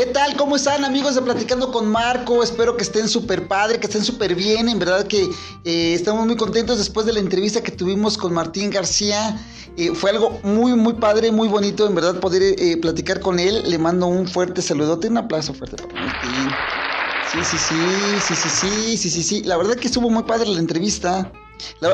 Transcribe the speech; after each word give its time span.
¿Qué 0.00 0.06
tal? 0.06 0.34
¿Cómo 0.34 0.56
están 0.56 0.82
amigos 0.86 1.14
de 1.14 1.20
Platicando 1.20 1.70
con 1.70 1.86
Marco? 1.86 2.42
Espero 2.42 2.74
que 2.74 2.84
estén 2.84 3.06
súper 3.06 3.46
padre, 3.46 3.78
que 3.78 3.86
estén 3.86 4.02
súper 4.02 4.34
bien. 4.34 4.70
En 4.70 4.78
verdad 4.78 5.06
que 5.06 5.28
eh, 5.64 5.92
estamos 5.92 6.24
muy 6.24 6.36
contentos 6.36 6.78
después 6.78 7.04
de 7.04 7.12
la 7.12 7.20
entrevista 7.20 7.62
que 7.62 7.70
tuvimos 7.70 8.16
con 8.16 8.32
Martín 8.32 8.70
García. 8.70 9.38
Eh, 9.76 9.90
fue 9.94 10.08
algo 10.08 10.40
muy, 10.42 10.72
muy 10.72 10.94
padre, 10.94 11.30
muy 11.30 11.48
bonito, 11.48 11.86
en 11.86 11.94
verdad, 11.94 12.18
poder 12.18 12.42
eh, 12.42 12.78
platicar 12.78 13.20
con 13.20 13.38
él. 13.38 13.62
Le 13.66 13.76
mando 13.76 14.06
un 14.06 14.26
fuerte 14.26 14.62
saludote, 14.62 15.08
un 15.08 15.18
aplauso 15.18 15.52
fuerte 15.52 15.76
para 15.86 16.06
Martín. 16.06 16.48
Sí, 17.30 17.38
sí, 17.44 17.58
sí, 17.58 17.74
sí, 18.26 18.34
sí, 18.34 18.48
sí, 18.48 18.96
sí, 18.96 19.10
sí, 19.10 19.22
sí. 19.22 19.42
La 19.42 19.58
verdad 19.58 19.74
que 19.74 19.88
estuvo 19.88 20.08
muy 20.08 20.22
padre 20.22 20.48
la 20.48 20.60
entrevista 20.60 21.30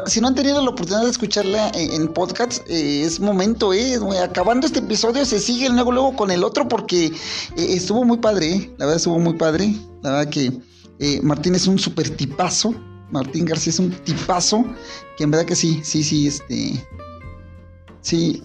si 0.07 0.21
no 0.21 0.29
han 0.29 0.35
tenido 0.35 0.63
la 0.63 0.71
oportunidad 0.71 1.05
de 1.05 1.11
escucharla 1.11 1.71
en, 1.75 2.09
podcast, 2.09 2.69
eh, 2.69 3.03
es 3.03 3.21
momento, 3.21 3.73
¿eh? 3.73 3.99
Acabando 4.23 4.67
este 4.67 4.81
episodio, 4.81 5.25
se 5.25 5.39
sigue 5.39 5.69
luego, 5.69 5.93
luego 5.93 6.17
con 6.17 6.31
el 6.31 6.45
otro 6.45 6.69
porque 6.69 7.07
eh, 7.07 7.13
estuvo 7.57 8.05
muy 8.05 8.19
padre, 8.19 8.53
¿eh? 8.53 8.71
La 8.79 8.87
verdad 8.87 8.97
estuvo 8.97 9.19
muy 9.19 9.35
padre. 9.35 9.75
La 10.03 10.11
verdad 10.13 10.31
que 10.31 10.53
Martín 11.23 11.55
es 11.55 11.67
un 11.67 11.79
súper 11.79 12.11
tipazo. 12.11 12.75
Martín 13.11 13.45
García 13.45 13.71
es 13.71 13.79
un 13.79 13.91
tipazo. 13.91 14.65
Que 15.17 15.25
en 15.25 15.31
verdad 15.31 15.47
que 15.47 15.57
sí, 15.57 15.81
sí, 15.85 16.03
sí, 16.03 16.27
este. 16.27 16.87
Sí. 18.01 18.43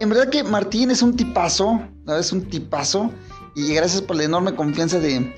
En 0.00 0.08
verdad 0.08 0.28
que 0.30 0.42
Martín 0.42 0.90
es 0.90 1.02
un 1.02 1.16
tipazo. 1.16 1.80
La 2.04 2.14
verdad 2.14 2.20
es 2.20 2.32
un 2.32 2.48
tipazo. 2.48 3.10
Y 3.54 3.74
gracias 3.74 4.02
por 4.02 4.16
la 4.16 4.24
enorme 4.24 4.54
confianza 4.54 4.98
de, 4.98 5.32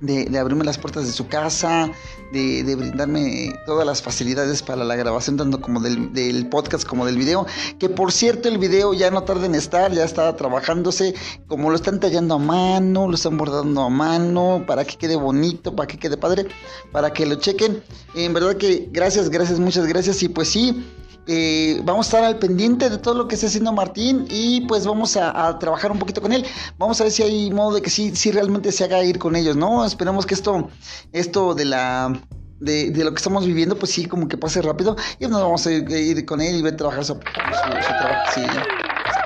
de, 0.00 0.38
abrirme 0.38 0.64
las 0.64 0.78
puertas 0.78 1.06
de 1.06 1.12
su 1.12 1.28
casa, 1.28 1.90
de, 2.32 2.74
brindarme 2.76 3.52
todas 3.66 3.86
las 3.86 4.02
facilidades 4.02 4.62
para 4.62 4.84
la 4.84 4.96
grabación, 4.96 5.36
tanto 5.36 5.60
como 5.60 5.80
del, 5.80 6.48
podcast 6.48 6.86
como 6.86 7.06
del 7.06 7.16
video. 7.16 7.46
Que 7.78 7.88
por 7.88 8.12
cierto, 8.12 8.48
el 8.48 8.58
video 8.58 8.94
ya 8.94 9.10
no 9.10 9.22
tarda 9.22 9.46
en 9.46 9.54
estar, 9.54 9.92
ya 9.92 10.04
está 10.04 10.34
trabajándose, 10.36 11.14
como 11.46 11.70
lo 11.70 11.76
están 11.76 12.00
tallando 12.00 12.34
a 12.34 12.38
mano, 12.38 13.08
lo 13.08 13.14
están 13.14 13.36
bordando 13.36 13.82
a 13.82 13.88
mano, 13.88 14.64
para 14.66 14.84
que 14.84 14.96
quede 14.96 15.16
bonito, 15.16 15.74
para 15.74 15.86
que 15.86 15.98
quede 15.98 16.16
padre, 16.16 16.46
para 16.92 17.12
que 17.12 17.26
lo 17.26 17.36
chequen. 17.36 17.82
En 18.14 18.32
verdad 18.32 18.56
que 18.56 18.88
gracias, 18.90 19.30
gracias, 19.30 19.58
muchas 19.58 19.86
gracias. 19.86 20.22
Y 20.22 20.28
pues 20.28 20.48
sí. 20.48 20.84
Eh, 21.30 21.82
vamos 21.84 22.06
a 22.06 22.08
estar 22.08 22.24
al 22.24 22.38
pendiente 22.38 22.88
de 22.88 22.96
todo 22.96 23.12
lo 23.12 23.28
que 23.28 23.34
esté 23.34 23.48
haciendo 23.48 23.70
Martín 23.70 24.26
y 24.30 24.62
pues 24.62 24.86
vamos 24.86 25.14
a, 25.14 25.58
trabajar 25.58 25.92
un 25.92 25.98
poquito 25.98 26.22
con 26.22 26.32
él. 26.32 26.46
Vamos 26.78 26.98
a 27.02 27.04
ver 27.04 27.12
si 27.12 27.22
hay 27.22 27.50
modo 27.50 27.74
de 27.74 27.82
que 27.82 27.90
sí, 27.90 28.16
sí 28.16 28.32
realmente 28.32 28.72
se 28.72 28.84
haga 28.84 29.04
ir 29.04 29.18
con 29.18 29.36
ellos, 29.36 29.54
¿no? 29.54 29.84
Esperemos 29.88 30.26
que 30.26 30.34
esto, 30.34 30.68
esto 31.12 31.54
de 31.54 31.64
la... 31.64 32.20
De, 32.60 32.92
lo 32.92 33.10
que 33.12 33.18
estamos 33.18 33.46
viviendo, 33.46 33.78
pues 33.78 33.92
sí, 33.92 34.06
como 34.06 34.26
que 34.26 34.36
pase 34.36 34.60
rápido. 34.62 34.96
Y 35.20 35.26
nos 35.28 35.40
vamos 35.40 35.66
a 35.66 35.72
ir, 35.72 36.24
con 36.26 36.40
él 36.40 36.56
y 36.56 36.62
ver 36.62 36.76
trabajar 36.76 37.04
su, 37.04 37.16
trabajo. 37.18 38.32
Sí, 38.34 38.40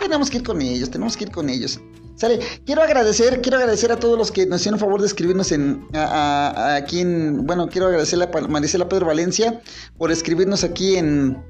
tenemos 0.01 0.29
que 0.29 0.39
ir 0.39 0.43
con 0.43 0.61
ellos, 0.61 0.91
tenemos 0.91 1.17
que 1.17 1.25
ir 1.25 1.31
con 1.31 1.49
ellos. 1.49 1.81
Sale, 2.17 2.41
quiero 2.67 2.83
agradecer, 2.83 3.41
quiero 3.41 3.57
agradecer 3.57 3.91
a 3.91 3.97
todos 3.97 4.19
los 4.19 4.31
que 4.31 4.47
nos 4.47 4.61
hicieron 4.61 4.79
favor 4.79 5.01
de 5.01 5.07
escribirnos 5.07 5.51
en 5.51 5.87
aquí 5.95 7.01
en, 7.01 7.47
bueno, 7.47 7.69
quiero 7.69 7.87
agradecerle 7.87 8.27
a 8.27 8.41
Marisela 8.49 8.89
Pedro 8.89 9.07
Valencia 9.07 9.61
por 9.97 10.13
escribirnos 10.13 10.63
aquí 10.63 10.97
en, 10.97 11.43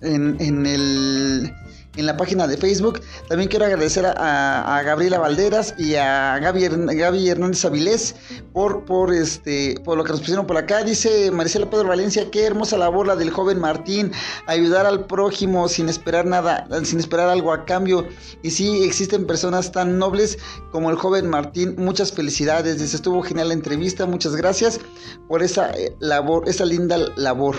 en, 0.00 0.66
el, 0.66 1.52
en 1.96 2.06
la 2.06 2.16
página 2.16 2.46
de 2.46 2.56
Facebook. 2.56 3.00
También 3.28 3.48
quiero 3.48 3.66
agradecer 3.66 4.06
a, 4.06 4.82
Gabriela 4.84 5.18
Valderas 5.18 5.74
y 5.78 5.94
a 5.94 6.38
Gaby, 6.38 6.96
Gaby, 6.96 7.28
Hernández 7.28 7.64
Avilés 7.64 8.14
por, 8.52 8.84
por, 8.84 9.12
este, 9.12 9.76
por 9.84 9.96
lo 9.96 10.04
que 10.04 10.12
nos 10.12 10.20
pusieron 10.20 10.46
por 10.46 10.56
acá. 10.56 10.82
Dice 10.82 11.30
Maricela 11.30 11.68
Pedro 11.68 11.88
Valencia, 11.88 12.30
qué 12.30 12.44
hermosa 12.44 12.78
labor 12.78 13.06
la 13.06 13.16
del 13.16 13.30
joven 13.30 13.60
Martín, 13.60 14.12
ayudar 14.46 14.86
al 14.86 15.06
prójimo 15.06 15.68
sin 15.68 15.88
esperar 15.88 16.26
nada, 16.26 16.66
sin 16.84 16.98
esperar 16.98 17.28
algo 17.28 17.52
a 17.52 17.64
cambio. 17.64 18.06
Y 18.42 18.50
sí, 18.50 18.84
existen 18.84 19.26
personas 19.26 19.72
tan 19.72 19.98
nobles 19.98 20.38
como 20.70 20.90
el 20.90 20.96
joven 20.96 21.28
Martín. 21.28 21.74
Muchas 21.78 22.12
felicidades. 22.12 22.78
Dice, 22.78 22.96
estuvo 22.96 23.22
genial 23.22 23.48
la 23.48 23.54
entrevista. 23.54 24.06
Muchas 24.06 24.34
gracias 24.34 24.80
por 25.28 25.42
esa 25.42 25.70
eh, 25.72 25.94
labor, 26.00 26.48
esa 26.48 26.64
linda 26.64 26.98
labor. 27.16 27.56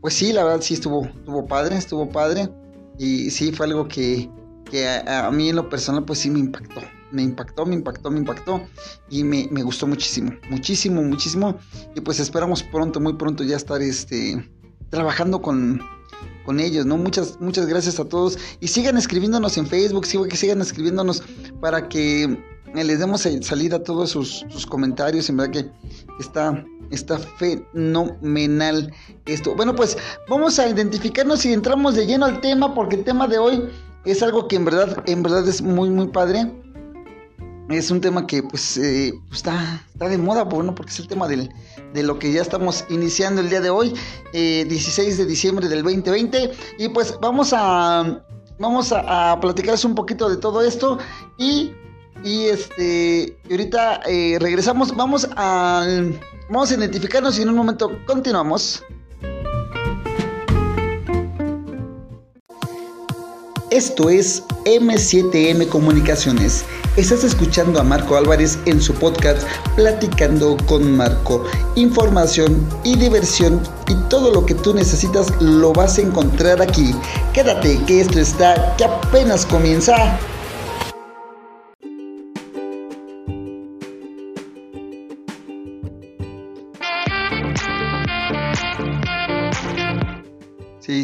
Pues 0.00 0.14
sí, 0.14 0.32
la 0.32 0.44
verdad 0.44 0.60
sí 0.60 0.74
estuvo, 0.74 1.04
estuvo 1.04 1.46
padre, 1.46 1.76
estuvo 1.76 2.08
padre. 2.08 2.50
Y 2.98 3.30
sí, 3.30 3.52
fue 3.52 3.66
algo 3.66 3.88
que, 3.88 4.30
a, 5.06 5.30
mí 5.30 5.50
en 5.50 5.56
lo 5.56 5.68
personal 5.68 6.04
pues 6.04 6.20
sí 6.20 6.30
me 6.30 6.38
impactó. 6.38 6.80
Me 7.12 7.22
impactó, 7.22 7.64
me 7.64 7.74
impactó, 7.74 8.10
me 8.10 8.18
impactó. 8.18 8.62
Y 9.10 9.24
me, 9.24 9.62
gustó 9.62 9.86
muchísimo, 9.86 10.32
muchísimo, 10.50 11.02
muchísimo. 11.02 11.58
Y 11.94 12.00
pues 12.00 12.20
esperamos 12.20 12.62
pronto, 12.62 13.00
muy 13.00 13.14
pronto 13.14 13.44
ya 13.44 13.56
estar 13.56 13.82
este, 13.82 14.48
trabajando 14.90 15.40
con, 15.42 15.80
con 16.44 16.60
ellos, 16.60 16.86
¿no? 16.86 16.96
Muchas, 16.96 17.40
muchas 17.40 17.66
gracias 17.66 18.00
a 18.00 18.04
todos. 18.04 18.38
Y 18.60 18.68
sigan 18.68 18.96
escribiendo,nos 18.96 19.58
en 19.58 19.66
Facebook, 19.66 20.06
que 20.28 20.36
sigan 20.36 20.60
escribiéndonos 20.60 21.22
para 21.60 21.88
que 21.88 22.38
les 22.82 22.98
demos 22.98 23.28
salida 23.42 23.76
a 23.76 23.82
todos 23.82 24.10
sus, 24.10 24.66
comentarios. 24.68 25.28
En 25.28 25.36
verdad 25.36 25.52
que 25.52 25.70
está, 26.18 26.64
está 26.90 27.18
fenomenal 27.18 28.92
esto. 29.26 29.54
Bueno, 29.54 29.76
pues 29.76 29.96
vamos 30.28 30.58
a 30.58 30.68
identificarnos 30.68 31.44
y 31.46 31.52
entramos 31.52 31.94
de 31.94 32.06
lleno 32.06 32.26
al 32.26 32.40
tema, 32.40 32.74
porque 32.74 32.96
el 32.96 33.04
tema 33.04 33.28
de 33.28 33.38
hoy 33.38 33.68
es 34.04 34.22
algo 34.22 34.48
que 34.48 34.56
en 34.56 34.64
verdad, 34.64 35.02
en 35.06 35.22
verdad 35.22 35.46
es 35.46 35.62
muy, 35.62 35.90
muy 35.90 36.08
padre. 36.08 36.50
Es 37.70 37.90
un 37.90 38.00
tema 38.00 38.26
que 38.26 38.42
pues, 38.42 38.76
eh, 38.76 39.14
pues 39.28 39.38
está, 39.38 39.82
está, 39.92 40.08
de 40.08 40.18
moda, 40.18 40.44
bueno, 40.44 40.74
porque 40.74 40.92
es 40.92 40.98
el 40.98 41.08
tema 41.08 41.26
del, 41.28 41.50
de 41.94 42.02
lo 42.02 42.18
que 42.18 42.30
ya 42.30 42.42
estamos 42.42 42.84
iniciando 42.90 43.40
el 43.40 43.48
día 43.48 43.62
de 43.62 43.70
hoy, 43.70 43.94
16 44.32 44.98
eh, 44.98 45.16
de 45.16 45.26
diciembre 45.26 45.68
del 45.68 45.82
2020. 45.82 46.50
Y 46.78 46.88
pues 46.90 47.16
vamos 47.22 47.54
a, 47.56 48.22
vamos 48.58 48.92
a, 48.92 49.32
a 49.32 49.40
platicarles 49.40 49.84
un 49.86 49.94
poquito 49.94 50.28
de 50.28 50.36
todo 50.36 50.60
esto 50.60 50.98
y 51.38 51.72
y 52.22 52.44
este, 52.44 53.36
ahorita 53.50 54.00
eh, 54.06 54.38
regresamos, 54.40 54.94
vamos 54.94 55.28
a, 55.36 55.86
vamos 56.48 56.70
a 56.70 56.74
identificarnos 56.74 57.38
y 57.38 57.42
en 57.42 57.48
un 57.48 57.56
momento 57.56 57.90
continuamos. 58.06 58.82
Esto 63.70 64.08
es 64.08 64.44
M7M 64.66 65.68
Comunicaciones. 65.68 66.64
Estás 66.96 67.24
escuchando 67.24 67.80
a 67.80 67.82
Marco 67.82 68.16
Álvarez 68.16 68.56
en 68.66 68.80
su 68.80 68.94
podcast 68.94 69.42
Platicando 69.74 70.56
con 70.68 70.96
Marco. 70.96 71.44
Información 71.74 72.64
y 72.84 72.94
diversión 72.96 73.60
y 73.88 73.96
todo 74.08 74.32
lo 74.32 74.46
que 74.46 74.54
tú 74.54 74.74
necesitas 74.74 75.32
lo 75.42 75.72
vas 75.72 75.98
a 75.98 76.02
encontrar 76.02 76.62
aquí. 76.62 76.94
Quédate 77.32 77.80
que 77.84 78.00
esto 78.00 78.20
está 78.20 78.76
que 78.76 78.84
apenas 78.84 79.44
comienza. 79.44 80.20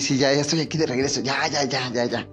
Sí, 0.01 0.17
ya, 0.17 0.33
ya 0.33 0.41
estoy 0.41 0.61
aquí 0.61 0.79
de 0.79 0.87
regreso. 0.87 1.21
Ya, 1.21 1.47
ya, 1.49 1.65
ya, 1.65 1.91
ya, 1.93 2.05
ya. 2.07 2.27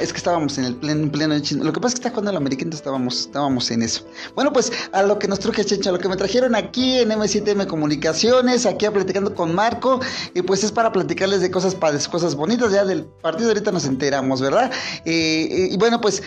es 0.00 0.12
que 0.12 0.18
estábamos 0.18 0.58
en 0.58 0.64
el 0.64 0.76
pleno, 0.76 1.10
pleno 1.10 1.34
de 1.34 1.56
Lo 1.56 1.72
que 1.72 1.80
pasa 1.80 1.94
es 1.94 1.94
que 1.94 2.00
está 2.00 2.10
jugando 2.10 2.30
el 2.30 2.36
americano, 2.36 2.72
estábamos, 2.72 3.20
estábamos 3.20 3.70
en 3.70 3.82
eso. 3.82 4.06
Bueno, 4.34 4.52
pues 4.52 4.70
a 4.92 5.02
lo 5.02 5.18
que 5.18 5.26
nos 5.26 5.38
truje 5.40 5.64
Chencha, 5.64 5.90
a 5.90 5.92
lo 5.94 5.98
que 5.98 6.08
me 6.08 6.16
trajeron 6.16 6.54
aquí 6.54 6.98
en 6.98 7.10
M7M 7.10 7.66
Comunicaciones, 7.66 8.66
aquí 8.66 8.84
a 8.84 8.92
platicando 8.92 9.34
con 9.34 9.54
Marco, 9.54 10.00
y 10.34 10.42
pues 10.42 10.62
es 10.62 10.70
para 10.70 10.92
platicarles 10.92 11.40
de 11.40 11.50
cosas 11.50 11.74
padres, 11.74 12.06
cosas 12.06 12.34
bonitas, 12.34 12.70
ya 12.72 12.84
del 12.84 13.06
partido 13.22 13.48
ahorita 13.48 13.72
nos 13.72 13.86
enteramos, 13.86 14.40
¿verdad? 14.40 14.70
Eh, 15.06 15.68
y 15.72 15.76
bueno, 15.78 16.00
pues 16.00 16.22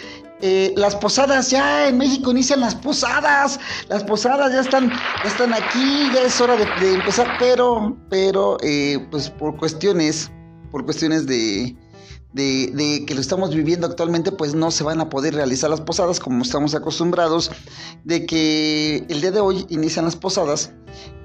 eh, 0.45 0.73
las 0.75 0.93
posadas, 0.97 1.51
ya 1.51 1.87
en 1.87 1.97
México 1.97 2.29
inician 2.31 2.59
las 2.59 2.75
posadas, 2.75 3.57
las 3.87 4.03
posadas 4.03 4.51
ya 4.51 4.59
están, 4.59 4.91
están 5.23 5.53
aquí, 5.53 6.11
ya 6.13 6.23
es 6.23 6.41
hora 6.41 6.57
de, 6.57 6.93
empezar, 6.95 7.37
pero, 7.39 7.95
pero, 8.09 8.57
eh, 8.61 8.99
pues 9.09 9.29
por 9.29 9.55
cuestiones 9.55 10.29
por 10.73 10.85
cuestiones 10.85 11.27
de, 11.27 11.77
de, 12.33 13.03
que 13.05 13.13
lo 13.13 13.21
estamos 13.21 13.53
viviendo 13.53 13.85
actualmente, 13.85 14.31
pues 14.31 14.55
no 14.55 14.71
se 14.71 14.83
van 14.83 14.99
a 15.01 15.07
poder 15.07 15.35
realizar 15.35 15.69
las 15.69 15.81
posadas 15.81 16.19
como 16.19 16.41
estamos 16.41 16.73
acostumbrados, 16.73 17.51
de 18.03 18.25
que 18.25 19.05
el 19.07 19.21
día 19.21 19.29
de 19.29 19.39
hoy 19.39 19.67
inician 19.69 20.05
las 20.05 20.15
posadas 20.15 20.73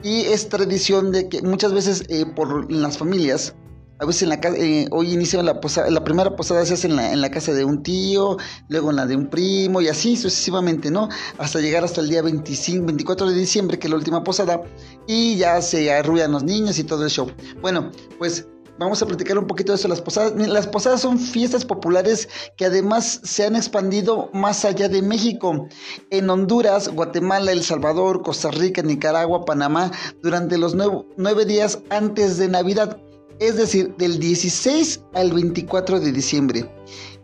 y 0.04 0.20
es 0.20 0.50
tradición 0.50 1.12
de 1.12 1.30
que 1.30 1.40
muchas 1.40 1.72
veces 1.72 2.04
eh, 2.10 2.26
por 2.26 2.70
las 2.70 2.98
familias 2.98 3.54
a 4.00 4.06
veces 4.06 4.22
en 4.22 4.28
la 4.28 4.40
casa, 4.40 4.56
eh, 4.58 4.86
hoy 4.92 5.12
inicia 5.12 5.42
la 5.42 5.60
posada, 5.60 5.90
la 5.90 6.04
primera 6.04 6.36
posada 6.36 6.64
se 6.64 6.74
hace 6.74 6.86
en 6.86 6.94
la, 6.94 7.12
en 7.12 7.20
la, 7.20 7.30
casa 7.32 7.52
de 7.52 7.64
un 7.64 7.82
tío, 7.82 8.36
luego 8.68 8.90
en 8.90 8.96
la 8.96 9.06
de 9.06 9.16
un 9.16 9.28
primo 9.28 9.80
y 9.80 9.88
así 9.88 10.16
sucesivamente, 10.16 10.88
¿no? 10.90 11.08
Hasta 11.38 11.58
llegar 11.58 11.82
hasta 11.82 12.00
el 12.00 12.08
día 12.08 12.22
25, 12.22 12.86
24 12.86 13.28
de 13.28 13.34
diciembre, 13.34 13.78
que 13.78 13.88
es 13.88 13.90
la 13.90 13.96
última 13.96 14.22
posada, 14.22 14.62
y 15.08 15.36
ya 15.36 15.60
se 15.62 15.92
arrullan 15.92 16.30
los 16.30 16.44
niños 16.44 16.78
y 16.78 16.84
todo 16.84 17.02
el 17.02 17.10
show. 17.10 17.28
Bueno, 17.60 17.90
pues 18.20 18.46
vamos 18.78 19.02
a 19.02 19.06
platicar 19.06 19.38
un 19.38 19.46
poquito 19.46 19.72
de 19.72 19.76
eso. 19.76 19.88
Las 19.88 20.00
posadas, 20.00 20.34
las 20.36 20.66
posadas 20.66 21.00
son 21.00 21.18
fiestas 21.18 21.64
populares 21.64 22.28
que 22.56 22.66
además 22.66 23.20
se 23.24 23.44
han 23.44 23.56
expandido 23.56 24.30
más 24.32 24.64
allá 24.64 24.88
de 24.88 25.02
México. 25.02 25.68
En 26.10 26.30
Honduras, 26.30 26.88
Guatemala, 26.88 27.52
El 27.52 27.62
Salvador, 27.62 28.22
Costa 28.22 28.50
Rica, 28.50 28.82
Nicaragua, 28.82 29.44
Panamá, 29.44 29.90
durante 30.22 30.58
los 30.58 30.74
nueve 30.74 31.44
días 31.44 31.78
antes 31.90 32.38
de 32.38 32.48
Navidad 32.48 32.98
es 33.40 33.56
decir, 33.56 33.94
del 33.96 34.18
16 34.18 35.00
al 35.14 35.32
24 35.32 36.00
de 36.00 36.12
diciembre. 36.12 36.70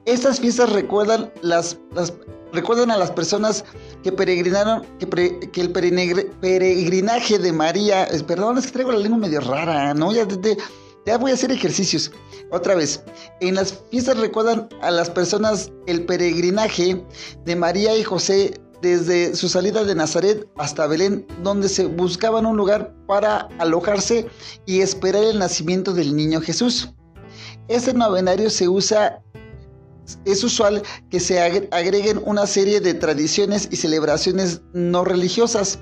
Estas 0.07 0.41
fiestas 0.41 0.71
recuerdan, 0.73 1.33
las, 1.43 1.79
recuerdan 2.53 2.91
a 2.91 2.99
las 2.99 3.11
personas 3.11 3.65
que 4.03 4.13
peregrinaron, 4.13 4.83
que, 4.99 5.61
el 5.61 5.73
peregrinaje 5.73 7.39
de 7.39 7.53
María, 7.53 8.07
perdón, 8.27 8.59
es 8.59 8.67
que 8.67 8.73
traigo 8.73 8.93
la 8.93 8.99
lengua 8.99 9.19
medio 9.19 9.41
rara, 9.41 9.95
¿no? 9.95 10.13
Ya, 10.13 10.27
ya 11.07 11.19
voy 11.19 11.31
a 11.31 11.35
hacer 11.35 11.53
ejercicios. 11.53 12.11
Otra 12.51 12.75
vez, 12.75 13.03
en 13.41 13.55
las 13.55 13.83
fiestas 13.91 14.19
recuerdan 14.19 14.69
a 14.81 14.91
las 14.91 15.11
personas 15.11 15.73
el 15.87 16.05
peregrinaje 16.05 17.05
de 17.45 17.57
María 17.57 17.97
y 17.97 18.05
José 18.05 18.61
desde 18.81 19.35
su 19.35 19.49
salida 19.49 19.85
de 19.85 19.95
Nazaret 19.95 20.47
hasta 20.57 20.87
Belén, 20.87 21.27
donde 21.43 21.69
se 21.69 21.87
buscaban 21.87 22.45
un 22.45 22.57
lugar 22.57 22.95
para 23.07 23.49
alojarse 23.59 24.27
y 24.67 24.81
esperar 24.81 25.25
el 25.25 25.39
nacimiento 25.39 25.95
del 25.95 26.15
niño 26.15 26.41
Jesús. 26.41 26.91
Este 27.69 27.95
novenario 27.95 28.51
se 28.51 28.69
usa, 28.69 29.23
es 30.25 30.45
usual 30.45 30.83
que 31.11 31.21
se 31.21 31.41
agreguen 31.41 32.21
una 32.25 32.47
serie 32.47 32.81
de 32.81 32.95
tradiciones 32.95 33.69
y 33.71 33.77
celebraciones 33.77 34.63
no 34.73 35.05
religiosas. 35.05 35.79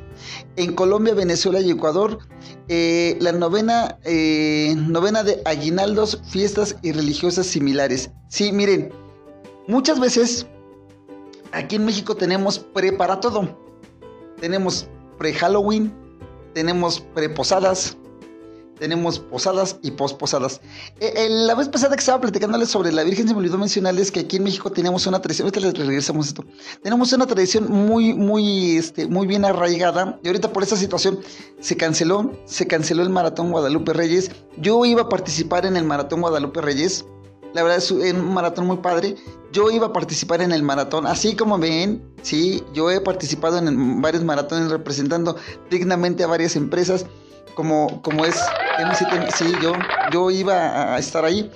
En 0.57 0.75
Colombia, 0.75 1.15
Venezuela 1.15 1.61
y 1.61 1.71
Ecuador, 1.71 2.19
eh, 2.69 3.17
la 3.21 3.33
novena, 3.33 3.99
eh, 4.05 4.75
novena 4.77 5.23
de 5.25 5.43
aguinaldos, 5.45 6.21
fiestas 6.29 6.77
y 6.83 6.93
religiosas 6.93 7.47
similares. 7.47 8.11
Sí, 8.29 8.53
miren, 8.53 8.93
muchas 9.67 9.99
veces 9.99 10.47
aquí 11.53 11.77
en 11.77 11.85
México 11.85 12.17
tenemos 12.17 12.59
pre 12.59 12.93
para 12.93 13.21
todo. 13.21 13.59
Tenemos 14.41 14.89
pre-Halloween, 15.19 15.93
tenemos 16.53 17.01
pre-posadas, 17.15 17.97
tenemos 18.79 19.19
posadas 19.19 19.77
y 19.83 19.93
posposadas. 19.93 20.61
Eh, 21.01 21.29
la 21.29 21.55
vez 21.55 21.69
pasada 21.69 21.95
que 21.95 22.01
estaba 22.01 22.21
platicándoles 22.21 22.69
sobre 22.69 22.93
la 22.93 23.05
Virgen, 23.05 23.29
se 23.29 23.35
me 23.35 23.41
olvidó 23.41 23.59
mencionarles 23.59 24.11
que 24.11 24.21
aquí 24.21 24.37
en 24.37 24.45
México 24.45 24.71
tenemos 24.71 25.07
una 25.07 25.21
tradición, 25.21 25.47
ahorita 25.47 25.61
les 25.61 25.87
regresamos 25.87 26.29
esto, 26.29 26.45
tenemos 26.83 27.13
una 27.13 27.27
tradición 27.27 27.71
muy, 27.71 28.15
muy, 28.15 28.77
este, 28.77 29.07
muy 29.07 29.27
bien 29.27 29.45
arraigada 29.45 30.19
y 30.23 30.29
ahorita 30.29 30.53
por 30.53 30.63
esa 30.63 30.77
situación 30.77 31.21
se 31.61 31.77
canceló, 31.77 32.33
se 32.45 32.67
canceló 32.67 33.03
el 33.03 33.11
Maratón 33.11 33.51
Guadalupe 33.51 33.93
Reyes. 33.93 34.31
Yo 34.57 34.85
iba 34.85 35.03
a 35.03 35.09
participar 35.09 35.67
en 35.67 35.77
el 35.77 35.85
Maratón 35.85 36.21
Guadalupe 36.21 36.61
Reyes, 36.61 37.05
la 37.55 37.63
verdad 37.63 37.79
es 37.79 37.91
un 37.91 38.33
maratón 38.33 38.67
muy 38.67 38.79
padre. 38.79 39.17
Yo 39.53 39.71
iba 39.71 39.89
a 39.89 39.93
participar 39.93 40.41
en 40.41 40.53
el 40.53 40.63
maratón, 40.63 41.07
así 41.07 41.37
como 41.37 41.59
ven, 41.59 42.03
sí, 42.23 42.63
yo 42.73 42.91
he 42.91 43.01
participado 43.01 43.59
en 43.59 44.01
varios 44.01 44.25
maratones 44.25 44.71
representando 44.71 45.37
dignamente 45.71 46.25
a 46.25 46.27
varias 46.27 46.57
empresas, 46.57 47.05
como, 47.55 48.03
como 48.03 48.25
es 48.25 48.37
sí, 49.35 49.53
yo, 49.63 49.73
yo 50.13 50.31
iba 50.31 50.95
a 50.95 50.99
estar 50.99 51.25
ahí, 51.25 51.51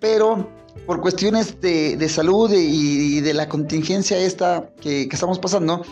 pero 0.00 0.48
por 0.86 1.00
cuestiones 1.00 1.60
de, 1.60 2.08
salud 2.08 2.50
y, 2.52 3.20
de 3.20 3.34
la 3.34 3.48
contingencia 3.48 4.18
esta 4.18 4.70
que, 4.80 5.08
que 5.08 5.16
estamos 5.16 5.38
pasando, 5.38 5.82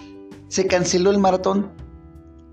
se 0.49 0.67
canceló 0.67 1.11
el 1.11 1.19
maratón 1.19 1.71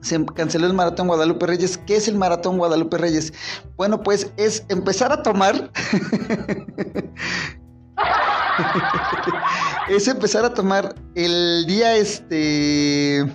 se 0.04 0.24
canceló 0.26 0.68
el 0.68 0.74
Maratón 0.74 1.08
Guadalupe 1.08 1.48
Reyes. 1.48 1.78
¿Qué 1.78 1.96
es 1.96 2.10
el 2.10 2.18
Maratón 2.18 2.58
Guadalupe 2.58 2.98
Reyes? 2.98 3.32
Bueno, 3.78 4.04
pues 4.04 4.34
es 4.36 4.66
empezar 4.68 5.14
a 5.14 5.24
tomar. 5.24 5.72
es 9.90 10.08
empezar 10.10 10.44
a 10.44 10.54
tomar 10.54 10.94
el 11.16 11.66
día 11.68 11.96
este 11.96 13.26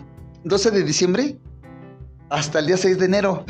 12 0.44 0.70
de 0.70 0.82
diciembre 0.82 1.40
hasta 2.30 2.58
el 2.58 2.66
día 2.66 2.76
6 2.76 2.98
de 2.98 3.04
enero. 3.04 3.44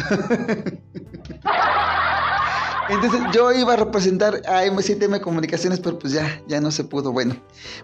Entonces 2.89 3.21
yo 3.35 3.53
iba 3.53 3.75
a 3.75 3.77
representar 3.77 4.41
a 4.47 4.65
M7M 4.65 5.21
Comunicaciones, 5.21 5.79
pero 5.79 5.99
pues 5.99 6.15
ya, 6.15 6.43
ya 6.49 6.59
no 6.61 6.71
se 6.71 6.85
pudo. 6.85 7.13
Bueno, 7.13 7.37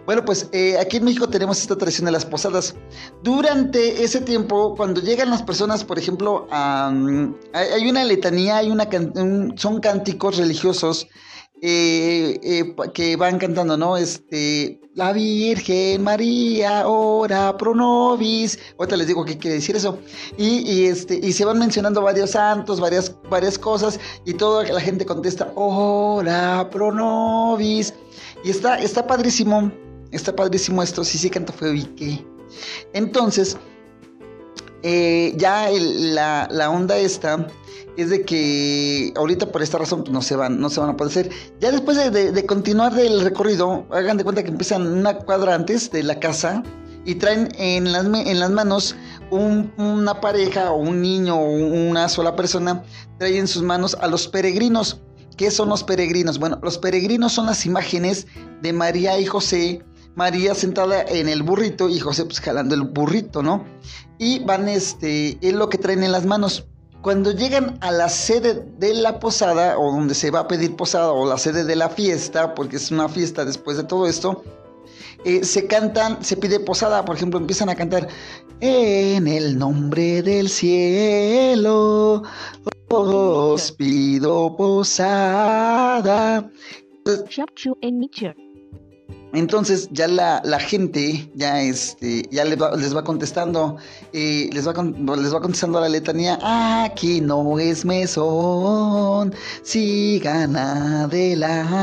bueno 0.05 0.25
pues 0.25 0.49
eh, 0.51 0.79
aquí 0.79 0.97
en 0.97 1.05
México 1.05 1.29
tenemos 1.29 1.61
esta 1.61 1.77
tradición 1.77 2.05
de 2.05 2.11
las 2.11 2.25
posadas. 2.25 2.75
Durante 3.23 4.03
ese 4.03 4.21
tiempo, 4.21 4.73
cuando 4.75 5.01
llegan 5.01 5.29
las 5.29 5.43
personas, 5.43 5.83
por 5.83 5.99
ejemplo, 5.99 6.47
hay 6.49 7.87
una 7.89 8.03
letanía, 8.03 8.57
hay 8.57 8.71
una, 8.71 8.87
son 9.55 9.79
cánticos 9.79 10.37
religiosos 10.37 11.07
eh, 11.67 12.39
eh, 12.43 12.75
que 12.93 13.15
van 13.15 13.39
cantando, 13.39 13.75
¿no? 13.75 13.97
Este, 13.97 14.79
la 14.93 15.11
Virgen 15.13 16.03
María, 16.03 16.87
ora 16.87 17.57
pro 17.57 17.73
nobis. 17.73 18.59
Ahorita 18.77 18.95
les 18.97 19.07
digo 19.07 19.25
qué 19.25 19.35
quiere 19.39 19.55
decir 19.55 19.75
eso. 19.75 19.97
Y, 20.37 20.85
este, 20.85 21.15
y 21.15 21.33
se 21.33 21.43
van 21.43 21.57
mencionando 21.57 22.03
varios 22.03 22.31
santos, 22.31 22.79
varias, 22.79 23.15
varias 23.31 23.57
cosas, 23.57 23.99
y 24.25 24.35
toda 24.35 24.63
la 24.63 24.79
gente 24.79 25.07
contesta, 25.07 25.51
ora 25.55 26.69
pro 26.69 26.91
nobis. 26.91 27.95
Y 28.43 28.51
está, 28.51 28.77
está 28.77 29.07
padrísimo, 29.07 29.71
está 30.11 30.35
padrísimo 30.35 30.83
esto, 30.83 31.03
sí, 31.03 31.17
sí 31.17 31.31
canto 31.31 31.51
feo 31.51 31.73
y 31.73 31.85
qué. 31.95 32.23
Entonces, 32.93 33.57
eh, 34.87 35.33
ya 35.35 35.67
la, 35.71 36.47
la 36.51 36.69
onda 36.69 36.95
esta 36.95 37.47
es 37.97 38.11
de 38.11 38.21
que 38.21 39.11
ahorita 39.15 39.51
por 39.51 39.63
esta 39.63 39.79
razón 39.79 40.01
pues, 40.03 40.11
no 40.13 40.21
se 40.21 40.35
van, 40.35 40.59
no 40.59 40.69
se 40.69 40.79
van 40.79 40.91
a 40.91 40.95
poder 40.95 41.11
hacer. 41.11 41.29
Ya 41.59 41.71
después 41.71 41.97
de, 41.97 42.45
continuar 42.45 42.93
del 42.93 43.21
recorrido, 43.21 43.87
hagan 43.89 44.17
de 44.17 44.23
cuenta 44.23 44.43
que 44.43 44.51
empiezan 44.51 44.85
una 44.85 45.17
cuadra 45.17 45.55
antes 45.55 45.89
de 45.89 46.03
la 46.03 46.19
casa 46.19 46.61
y 47.03 47.15
traen 47.15 47.49
en 47.57 47.91
las, 47.91 48.05
en 48.05 48.39
las 48.39 48.51
manos 48.51 48.95
una 49.31 50.21
pareja 50.21 50.71
o 50.71 50.77
un 50.77 51.01
niño 51.01 51.35
o 51.35 51.49
una 51.49 52.07
sola 52.07 52.35
persona, 52.35 52.83
traen 53.17 53.37
en 53.37 53.47
sus 53.47 53.63
manos 53.63 53.97
a 53.99 54.07
los 54.07 54.27
peregrinos. 54.27 55.01
¿Qué 55.35 55.49
son 55.49 55.69
los 55.69 55.83
peregrinos? 55.83 56.37
Bueno, 56.37 56.59
los 56.61 56.77
peregrinos 56.77 57.33
son 57.33 57.47
las 57.47 57.65
imágenes 57.65 58.27
de 58.61 58.71
María 58.71 59.19
y 59.19 59.25
José. 59.25 59.83
María 60.15 60.55
sentada 60.55 61.03
en 61.03 61.27
el 61.27 61.43
burrito 61.43 61.89
y 61.89 61.99
José 61.99 62.25
pues 62.25 62.39
jalando 62.39 62.73
el 62.73 62.83
burrito, 62.83 63.43
¿no? 63.43 63.65
Y 64.17 64.39
van, 64.39 64.67
este, 64.69 65.37
es 65.41 65.53
lo 65.53 65.69
que 65.69 65.77
traen 65.77 66.03
en 66.03 66.11
las 66.11 66.25
manos. 66.25 66.65
Cuando 67.01 67.31
llegan 67.31 67.77
a 67.81 67.91
la 67.91 68.09
sede 68.09 68.65
de 68.79 68.93
la 68.95 69.19
posada, 69.19 69.77
o 69.77 69.91
donde 69.91 70.15
se 70.15 70.31
va 70.31 70.39
a 70.39 70.47
pedir 70.47 70.75
posada, 70.75 71.11
o 71.11 71.27
la 71.27 71.37
sede 71.37 71.63
de 71.63 71.75
la 71.75 71.89
fiesta, 71.89 72.55
porque 72.55 72.77
es 72.77 72.89
una 72.89 73.09
fiesta 73.09 73.45
después 73.45 73.77
de 73.77 73.83
todo 73.83 74.07
esto, 74.07 74.43
eh, 75.25 75.43
se 75.43 75.67
cantan, 75.67 76.23
se 76.23 76.37
pide 76.37 76.59
posada, 76.59 77.03
por 77.03 77.15
ejemplo, 77.15 77.39
empiezan 77.39 77.69
a 77.69 77.75
cantar 77.75 78.07
en 78.59 79.27
el 79.27 79.57
nombre 79.57 80.21
del 80.21 80.49
cielo, 80.49 82.23
os 82.89 83.71
pido 83.73 84.55
posada. 84.55 86.49
Entonces 89.35 89.89
ya 89.91 90.07
la, 90.07 90.41
gente 90.59 91.29
ya 91.35 91.61
este 91.61 92.23
ya 92.31 92.45
les 92.45 92.59
va, 92.61 92.75
les 92.75 92.95
va 92.95 93.03
contestando 93.03 93.77
eh, 94.13 94.49
les 94.53 94.65
va 94.65 94.73
les 95.17 95.33
va 95.33 95.41
contestando 95.41 95.77
a 95.77 95.81
la 95.81 95.89
letanía 95.89 96.39
aquí 96.85 97.19
no 97.19 97.59
es 97.59 97.83
mesón 97.83 99.35
sigan 99.61 100.55
adelante 100.55 101.81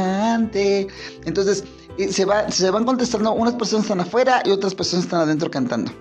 entonces 1.26 1.64
eh, 1.99 2.11
se 2.11 2.25
va 2.25 2.50
se 2.50 2.71
van 2.71 2.85
contestando 2.85 3.32
unas 3.32 3.54
personas 3.54 3.85
están 3.85 4.00
afuera 4.00 4.42
y 4.44 4.50
otras 4.50 4.75
personas 4.75 5.04
están 5.04 5.21
adentro 5.21 5.50
cantando. 5.50 5.92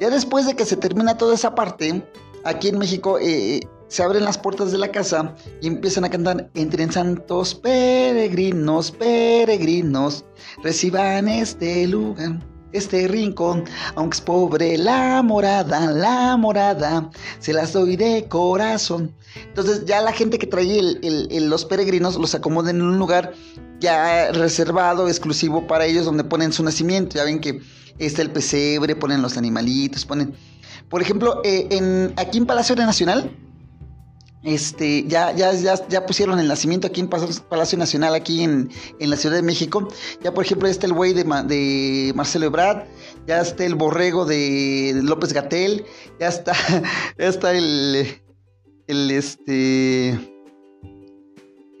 Ya 0.00 0.10
después 0.10 0.46
de 0.46 0.54
que 0.54 0.66
se 0.66 0.76
termina 0.76 1.16
toda 1.16 1.34
esa 1.34 1.54
parte 1.54 2.02
aquí 2.44 2.68
en 2.68 2.78
México 2.78 3.18
eh, 3.20 3.60
se 3.94 4.02
abren 4.02 4.24
las 4.24 4.36
puertas 4.36 4.72
de 4.72 4.78
la 4.78 4.90
casa 4.90 5.36
y 5.62 5.68
empiezan 5.68 6.04
a 6.04 6.10
cantar, 6.10 6.50
entren 6.54 6.90
santos 6.90 7.54
peregrinos, 7.54 8.90
peregrinos, 8.90 10.24
reciban 10.64 11.28
este 11.28 11.86
lugar, 11.86 12.40
este 12.72 13.06
rincón, 13.06 13.62
aunque 13.94 14.16
es 14.16 14.20
pobre 14.20 14.76
la 14.78 15.22
morada, 15.22 15.92
la 15.92 16.36
morada, 16.36 17.08
se 17.38 17.52
las 17.52 17.72
doy 17.72 17.94
de 17.94 18.26
corazón. 18.28 19.14
Entonces 19.46 19.84
ya 19.84 20.00
la 20.00 20.10
gente 20.10 20.38
que 20.38 20.48
trae 20.48 20.98
los 21.40 21.64
peregrinos 21.64 22.16
los 22.16 22.34
acomoden 22.34 22.78
en 22.78 22.82
un 22.82 22.98
lugar 22.98 23.32
ya 23.78 24.32
reservado, 24.32 25.06
exclusivo 25.06 25.68
para 25.68 25.86
ellos, 25.86 26.04
donde 26.04 26.24
ponen 26.24 26.52
su 26.52 26.64
nacimiento. 26.64 27.14
Ya 27.14 27.22
ven 27.22 27.38
que 27.38 27.60
está 27.98 28.22
el 28.22 28.32
pesebre, 28.32 28.96
ponen 28.96 29.22
los 29.22 29.36
animalitos, 29.36 30.04
ponen... 30.04 30.34
Por 30.88 31.00
ejemplo, 31.00 31.40
eh, 31.44 32.12
aquí 32.16 32.38
en 32.38 32.46
Palacio 32.46 32.74
Nacional, 32.74 33.30
este, 34.44 35.04
ya, 35.04 35.32
ya, 35.32 35.52
ya, 35.52 35.74
ya 35.88 36.06
pusieron 36.06 36.38
el 36.38 36.48
nacimiento 36.48 36.86
aquí 36.86 37.00
en 37.00 37.08
Palacio 37.08 37.78
Nacional, 37.78 38.14
aquí 38.14 38.42
en, 38.42 38.70
la 39.00 39.16
Ciudad 39.16 39.36
de 39.36 39.42
México. 39.42 39.88
Ya, 40.22 40.32
por 40.32 40.44
ejemplo, 40.44 40.68
está 40.68 40.86
el 40.86 40.92
güey 40.92 41.14
de, 41.14 41.24
de, 41.24 42.12
Marcelo 42.14 42.46
Ebrard, 42.46 42.84
ya 43.26 43.40
está 43.40 43.64
el 43.64 43.74
borrego 43.74 44.26
de 44.26 45.00
López 45.02 45.32
Gatel, 45.32 45.86
ya 46.20 46.28
está, 46.28 46.52
ya 47.18 47.26
está 47.26 47.52
el, 47.52 48.20
el, 48.86 49.10
este, 49.10 50.18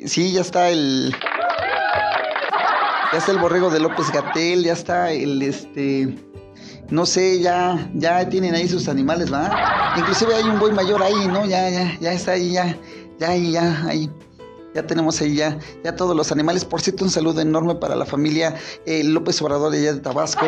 sí, 0.06 0.32
ya 0.32 0.40
está 0.40 0.70
el, 0.70 1.14
ya 3.14 3.18
está 3.18 3.30
el 3.30 3.38
borrego 3.38 3.70
de 3.70 3.78
López 3.78 4.10
Gatel, 4.10 4.64
ya 4.64 4.72
está 4.72 5.12
el, 5.12 5.40
este, 5.40 6.18
no 6.90 7.06
sé, 7.06 7.38
ya, 7.38 7.88
ya 7.94 8.28
tienen 8.28 8.56
ahí 8.56 8.66
sus 8.66 8.88
animales, 8.88 9.32
¿va? 9.32 9.94
Inclusive 9.96 10.34
hay 10.34 10.42
un 10.42 10.58
buey 10.58 10.72
mayor 10.72 11.00
ahí, 11.00 11.28
¿no? 11.28 11.46
Ya, 11.46 11.70
ya, 11.70 11.96
ya 12.00 12.12
está 12.12 12.32
ahí, 12.32 12.50
ya, 12.50 12.76
ya, 13.20 13.36
ya, 13.36 13.86
ahí. 13.86 14.10
Ya 14.74 14.84
tenemos 14.84 15.20
ahí 15.20 15.36
ya, 15.36 15.56
ya 15.84 15.94
todos 15.94 16.16
los 16.16 16.32
animales. 16.32 16.64
Por 16.64 16.80
cierto, 16.80 17.04
un 17.04 17.10
saludo 17.12 17.40
enorme 17.40 17.76
para 17.76 17.94
la 17.94 18.04
familia 18.04 18.56
eh, 18.84 19.04
López 19.04 19.40
Obrador 19.42 19.72
allá 19.72 19.94
de 19.94 20.00
Tabasco. 20.00 20.46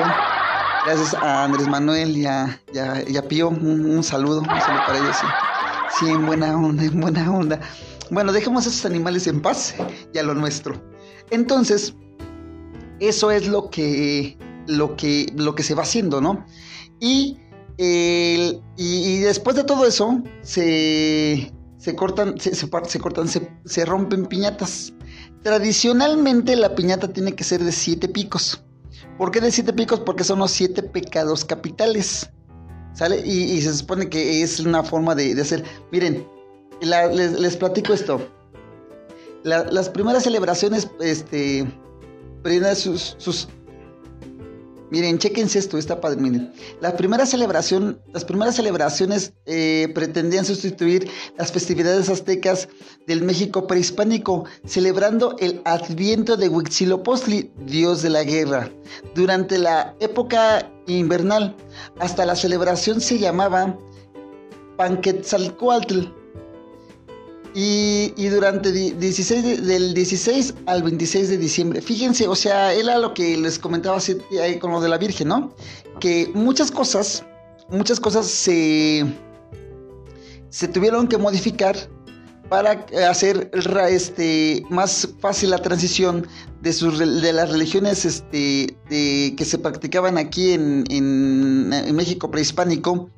Gracias 0.85 1.15
a 1.15 1.45
Andrés 1.45 1.69
Manuel 1.69 2.17
y 2.17 2.27
a, 2.27 2.61
Pío. 3.29 3.51
Un, 3.51 4.03
saludo, 4.03 4.41
un 4.41 4.61
saludo 4.61 4.83
para 4.89 4.99
ellos. 4.99 5.17
Sí. 5.21 5.27
sí, 6.01 6.11
en 6.11 6.27
buena 6.27 6.57
onda, 6.57 6.83
en 6.83 7.01
buena 7.01 7.31
onda. 7.31 7.61
Bueno, 8.11 8.33
dejemos 8.33 8.67
a 8.67 8.71
esos 8.71 8.85
animales 8.85 9.29
en 9.29 9.41
paz 9.41 9.77
y 10.13 10.19
a 10.19 10.25
lo 10.25 10.35
nuestro. 10.35 10.83
Entonces, 11.31 11.95
eso 13.01 13.31
es 13.31 13.47
lo 13.47 13.71
que 13.71 14.37
lo 14.67 14.97
que, 14.97 15.33
lo 15.37 15.55
que 15.55 15.63
se 15.63 15.75
va 15.75 15.83
haciendo, 15.83 16.21
¿no? 16.21 16.45
Y, 17.01 17.39
y, 17.79 19.19
después 19.21 19.57
de 19.57 19.65
todo 19.65 19.87
eso, 19.87 20.23
se, 20.43 21.53
se 21.79 21.97
cortan, 21.97 22.39
se, 22.39 22.55
se, 22.55 22.69
cortan, 22.69 23.29
se, 23.29 23.85
rompen 23.85 24.27
piñatas. 24.27 24.93
Tradicionalmente 25.43 26.57
la 26.57 26.75
piñata 26.75 27.13
tiene 27.13 27.35
que 27.35 27.45
ser 27.45 27.63
de 27.63 27.73
siete 27.73 28.09
picos. 28.09 28.65
¿Por 29.19 29.31
qué 29.31 29.41
de 29.41 29.53
siete 29.53 29.73
picos? 29.73 30.01
Porque 30.01 30.25
son 30.25 30.39
los 30.41 30.51
siete 30.51 30.83
pecados 30.83 31.45
capitales. 31.45 32.31
¿Sale? 32.95 33.21
Y, 33.27 33.61
se 33.61 33.75
supone 33.75 34.09
que 34.09 34.43
es 34.43 34.61
una 34.61 34.83
forma 34.83 35.15
de, 35.15 35.39
hacer. 35.41 35.65
Miren, 35.93 36.27
les, 36.81 37.57
platico 37.57 37.93
esto. 37.93 38.27
las 39.45 39.91
primeras 39.91 40.25
celebraciones, 40.25 40.89
este, 41.01 41.67
Miren, 44.89 45.19
chequense 45.19 45.59
esto, 45.59 45.79
está 45.79 46.01
padre. 46.01 46.21
Miren, 46.21 46.53
las 46.81 46.95
primeras 46.95 47.31
celebraciones 47.31 49.33
eh, 49.45 49.89
pretendían 49.95 50.45
sustituir 50.45 51.11
las 51.37 51.51
festividades 51.51 52.09
aztecas 52.09 52.69
del 53.07 53.23
México 53.23 53.67
prehispánico, 53.67 54.45
celebrando 54.65 55.35
el 55.41 55.61
adviento 55.65 56.37
de 56.37 56.49
Huitzilopochtli, 56.49 57.51
dios 57.67 58.03
de 58.03 58.11
la 58.11 58.23
guerra. 58.23 58.71
Durante 59.17 59.59
la 59.59 59.97
época 59.99 60.71
invernal, 60.87 61.57
hasta 61.99 62.25
la 62.25 62.37
celebración 62.37 63.01
se 63.01 63.19
llamaba 63.19 63.77
Panquetzalcoatl 64.77 66.26
y, 67.59 68.29
durante 68.29 68.71
16 68.71 69.67
del 69.67 69.95
16 69.95 70.55
al 70.67 70.83
26 70.83 71.31
de 71.31 71.39
diciembre. 71.39 71.81
Fíjense, 71.81 72.29
o 72.29 72.35
sea, 72.35 72.75
era 72.75 72.99
lo 72.99 73.15
que 73.15 73.35
les 73.39 73.59
comentaba 73.59 73.99
ahí 74.43 74.59
con 74.59 74.73
lo 74.73 74.81
de 74.83 74.91
la 74.91 74.99
Virgen, 74.99 75.29
¿no? 75.29 75.55
Que 75.99 76.31
muchas 76.35 76.71
cosas, 76.71 77.25
muchas 77.71 77.99
cosas 77.99 78.27
se, 78.27 79.07
se 80.51 80.69
tuvieron 80.69 81.09
que 81.09 81.17
modificar 81.17 81.77
para 82.51 82.85
hacer 83.09 83.51
este, 83.89 84.63
más 84.69 85.09
fácil 85.21 85.49
la 85.49 85.59
transición 85.59 86.29
de, 86.61 86.75
sus, 86.75 86.99
de 86.99 87.33
las 87.33 87.51
religiones 87.51 88.05
este, 88.05 88.77
que 88.91 89.45
se 89.47 89.57
practicaban 89.57 90.19
aquí 90.19 90.53
en, 90.53 90.85
en 90.91 91.97
México 91.97 92.31
prehispánico 92.31 93.09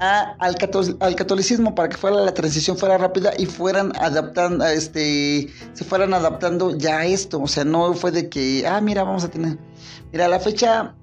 al, 0.00 0.56
catolicismo 0.56 1.74
para 1.74 1.90
que 1.90 1.96
fuera 1.96 2.16
la 2.16 2.32
transición 2.32 2.78
fuera 2.78 2.96
rápida 2.96 3.32
y 3.36 3.46
fueran 3.46 3.92
adaptando, 3.96 4.66
este, 4.66 5.48
se 5.74 5.84
fueran 5.84 6.14
adaptando 6.14 6.76
ya 6.76 6.98
a 6.98 7.06
esto. 7.06 7.40
O 7.40 7.46
sea, 7.46 7.64
no 7.64 7.92
fue 7.94 8.10
de 8.10 8.28
que, 8.28 8.66
ah, 8.66 8.80
mira, 8.80 9.04
vamos 9.04 9.24
a 9.24 9.28
tener. 9.28 9.58
Mira, 10.10 10.26
la 10.26 10.40
fecha, 10.40 10.94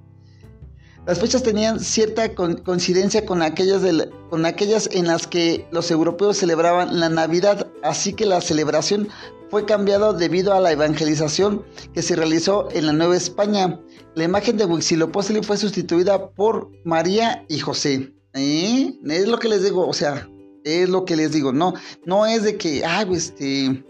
las 1.05 1.19
fechas 1.19 1.43
tenían 1.43 1.79
cierta 1.79 2.33
coincidencia 2.33 3.25
con 3.25 3.43
aquellas, 3.43 3.83
con 4.29 4.45
aquellas 4.45 4.89
en 4.91 5.07
las 5.07 5.27
que 5.27 5.67
los 5.71 5.91
europeos 5.91 6.37
celebraban 6.37 6.99
la 6.99 7.09
Navidad, 7.09 7.67
así 7.83 8.13
que 8.13 8.25
la 8.25 8.41
celebración 8.41 9.09
fue 9.49 9.65
cambiada 9.65 10.11
debido 10.11 10.53
a 10.53 10.59
la 10.59 10.71
evangelización 10.71 11.63
que 11.93 12.01
se 12.01 12.15
realizó 12.15 12.67
en 12.71 12.87
la 12.87 12.93
Nueva 12.93 13.15
España. 13.15 13.79
La 14.15 14.23
imagen 14.23 14.57
de 14.57 14.65
Huitzilopochtli 14.65 15.43
fue 15.43 15.57
sustituida 15.57 16.31
por 16.31 16.71
María 16.83 17.45
y 17.47 17.59
José. 17.59 18.16
¿Eh? 18.37 18.99
Es 19.05 19.27
lo 19.27 19.39
que 19.39 19.49
les 19.49 19.63
digo, 19.63 19.87
o 19.87 19.93
sea, 19.93 20.29
es 20.63 20.89
lo 20.89 21.05
que 21.05 21.15
les 21.15 21.31
digo, 21.31 21.51
no, 21.51 21.73
no 22.05 22.25
es 22.25 22.43
de 22.43 22.57
que, 22.57 22.85
ay, 22.85 23.07
este, 23.13 23.83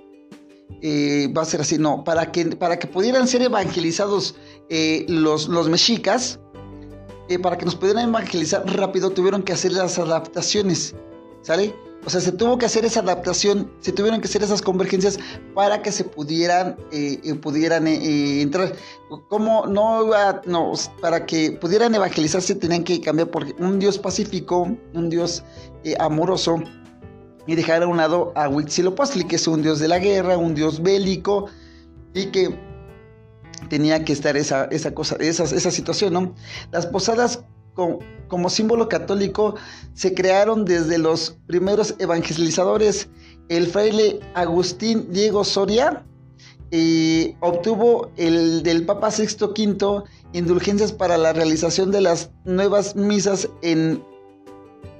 eh, 0.82 1.32
va 1.36 1.42
a 1.42 1.46
ser 1.46 1.62
así, 1.62 1.78
no, 1.78 2.04
para 2.04 2.32
que, 2.32 2.46
para 2.56 2.78
que 2.80 2.88
pudieran 2.88 3.28
ser 3.28 3.42
evangelizados 3.42 4.36
eh, 4.70 5.06
los, 5.08 5.48
los 5.48 5.70
mexicas, 5.70 6.40
para 7.42 7.58
que 7.58 7.66
nos 7.66 7.76
pudieran 7.76 8.08
evangelizar 8.08 8.64
rápido, 8.66 9.10
tuvieron 9.10 9.44
que 9.44 9.52
hacer 9.52 9.74
las 9.74 10.00
adaptaciones, 10.00 10.96
¿sale? 11.42 11.76
O 12.08 12.10
sea, 12.10 12.22
se 12.22 12.32
tuvo 12.32 12.58
que 12.58 12.66
hacer 12.66 12.86
esa 12.86 13.02
adaptación, 13.02 13.70
se 13.82 13.92
tuvieron 13.92 14.22
que 14.22 14.30
hacer 14.30 14.42
esas 14.42 14.62
convergencias 14.62 15.20
para 15.54 15.82
que 15.82 15.92
se 15.92 16.06
pudieran, 16.06 16.78
eh, 16.94 17.20
eh, 17.22 17.36
pudieran 17.36 17.86
eh, 17.86 18.42
entrar. 18.42 18.74
Como 19.28 19.66
no, 19.66 20.10
no, 20.46 20.72
para 21.02 21.26
que 21.26 21.52
pudieran 21.52 21.94
evangelizarse 21.94 22.56
tenían 22.56 22.86
que 22.86 23.02
cambiar 23.02 23.30
por 23.30 23.46
un 23.60 23.78
Dios 23.78 23.98
pacífico, 23.98 24.74
un 24.94 25.10
Dios 25.10 25.44
amoroso 26.00 26.64
y 27.46 27.56
dejar 27.56 27.84
a 27.84 27.88
un 27.88 27.98
lado 27.98 28.32
a 28.38 28.48
Huitzilopochtli, 28.48 29.26
que 29.26 29.36
es 29.36 29.46
un 29.46 29.62
Dios 29.62 29.80
de 29.80 29.90
la 29.90 30.00
guerra, 30.00 30.38
un 30.38 30.56
Dios 30.56 30.82
bélico 30.82 31.48
y 32.14 32.28
que 32.28 32.58
tenía 33.68 34.06
que 34.06 34.14
estar 34.14 34.38
esa, 34.38 34.64
esa 34.72 34.94
cosa, 34.94 35.18
esa, 35.20 35.44
esa 35.44 35.72
situación, 35.72 36.14
¿no? 36.14 36.36
Las 36.72 36.86
posadas 36.86 37.44
como, 37.78 38.50
símbolo 38.50 38.90
católico 38.90 39.56
se 39.94 40.14
crearon 40.14 40.66
desde 40.66 40.98
los 40.98 41.38
primeros 41.46 41.96
evangelizadores. 42.00 43.08
El 43.50 43.68
fraile 43.68 44.20
Agustín 44.34 45.08
Diego 45.12 45.44
Soria 45.46 46.04
y 46.72 47.36
obtuvo 47.40 48.12
el 48.18 48.64
del 48.64 48.86
Papa 48.86 49.12
Sixto 49.12 49.54
V 49.58 50.04
indulgencias 50.34 50.92
para 50.92 51.18
la 51.18 51.32
realización 51.32 51.92
de 51.92 52.02
las 52.02 52.32
nuevas 52.44 52.96
misas 52.96 53.48
en, 53.62 54.04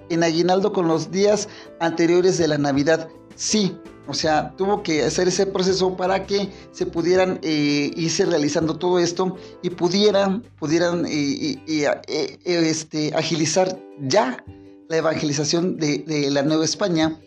en 0.10 0.24
aguinaldo 0.24 0.72
con 0.72 0.88
los 0.88 1.12
días 1.12 1.50
anteriores 1.82 2.38
de 2.38 2.48
la 2.48 2.58
Navidad. 2.58 3.10
Sí, 3.36 3.78
o 4.08 4.14
sea, 4.14 4.54
tuvo 4.56 4.84
que 4.84 5.04
hacer 5.04 5.28
ese 5.28 5.46
proceso 5.46 5.96
para 5.98 6.26
que 6.26 6.50
se 6.72 6.86
pudieran 6.86 7.40
eh, 7.44 7.92
irse 7.96 8.26
realizando 8.26 8.78
todo 8.78 9.00
esto 9.00 9.36
y 9.62 9.70
pudieran, 9.70 10.44
pudieran 10.60 11.06
eh, 11.06 11.60
eh, 11.68 12.42
este, 12.46 13.14
agilizar 13.16 13.78
ya 14.02 14.44
la 14.90 14.98
evangelización 14.98 15.78
de, 15.78 16.30
la 16.32 16.44
Nueva 16.44 16.64
España 16.64 17.20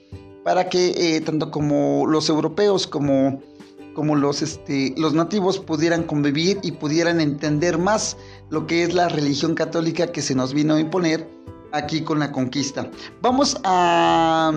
para 0.44 0.70
que 0.70 1.22
tanto 1.24 1.50
como 1.50 2.06
los 2.06 2.30
europeos 2.30 2.86
como, 2.86 3.42
como 3.94 4.16
los, 4.16 4.40
este, 4.40 4.94
los 4.96 5.12
nativos 5.12 5.58
pudieran 5.58 6.04
convivir 6.04 6.58
y 6.62 6.72
pudieran 6.72 7.20
entender 7.20 7.76
más 7.76 8.16
lo 8.48 8.66
que 8.66 8.82
es 8.82 8.94
la 8.94 9.10
religión 9.10 9.54
católica 9.54 10.06
que 10.06 10.22
se 10.22 10.34
nos 10.34 10.54
vino 10.54 10.76
a 10.76 10.80
imponer 10.80 11.28
aquí 11.72 12.00
con 12.00 12.18
la 12.18 12.32
conquista. 12.32 12.90
Vamos 13.20 13.58
a 13.64 14.52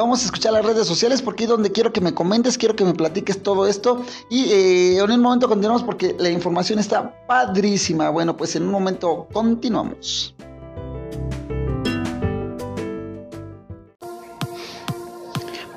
Vamos 0.00 0.22
a 0.22 0.24
escuchar 0.24 0.54
las 0.54 0.64
redes 0.64 0.86
sociales 0.86 1.20
porque 1.20 1.44
es 1.44 1.50
donde 1.50 1.72
quiero 1.72 1.92
que 1.92 2.00
me 2.00 2.14
comentes, 2.14 2.56
quiero 2.56 2.74
que 2.74 2.86
me 2.86 2.94
platiques 2.94 3.42
todo 3.42 3.66
esto. 3.66 4.02
Y 4.30 4.44
eh, 4.50 4.96
en 4.96 5.10
un 5.10 5.20
momento 5.20 5.46
continuamos 5.46 5.82
porque 5.82 6.16
la 6.18 6.30
información 6.30 6.78
está 6.78 7.26
padrísima. 7.26 8.08
Bueno, 8.08 8.34
pues 8.34 8.56
en 8.56 8.62
un 8.62 8.70
momento 8.70 9.28
continuamos. 9.30 10.34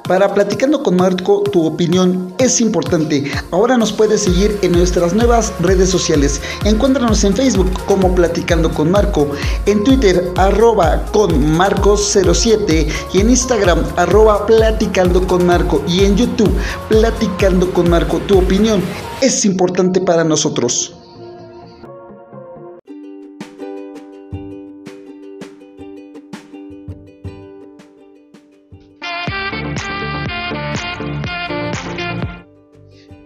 Para 0.08 0.34
Platicando 0.34 0.84
con 0.84 0.98
Marco, 0.98 1.44
tu 1.44 1.66
opinión 1.66 2.34
es 2.38 2.60
importante. 2.60 3.32
Ahora 3.52 3.78
nos 3.78 3.94
puedes 3.94 4.24
seguir 4.24 4.60
en 4.62 4.74
nuestras 4.74 5.14
nuevas 5.14 5.54
redes 5.62 5.90
sociales. 5.90 6.42
Encuéntranos 6.66 7.24
en 7.24 7.34
Facebook 7.34 7.72
como 7.86 8.14
Platicando 8.14 8.70
con 8.70 8.92
Marco, 8.92 9.30
en 9.66 9.82
Twitter 9.86 10.30
arroba 10.36 11.06
con 11.14 11.58
Marcos07 11.58 12.88
y 13.14 13.22
en 13.22 13.30
Instagram 13.30 13.82
arroba 13.96 14.46
Platicando 14.46 15.26
con 15.26 15.46
Marco 15.46 15.82
y 15.88 16.04
en 16.04 16.18
YouTube 16.18 16.52
Platicando 16.90 17.72
con 17.72 17.90
Marco. 17.90 18.20
Tu 18.28 18.38
opinión 18.38 18.82
es 19.22 19.46
importante 19.46 20.02
para 20.02 20.26
nosotros. 20.26 20.94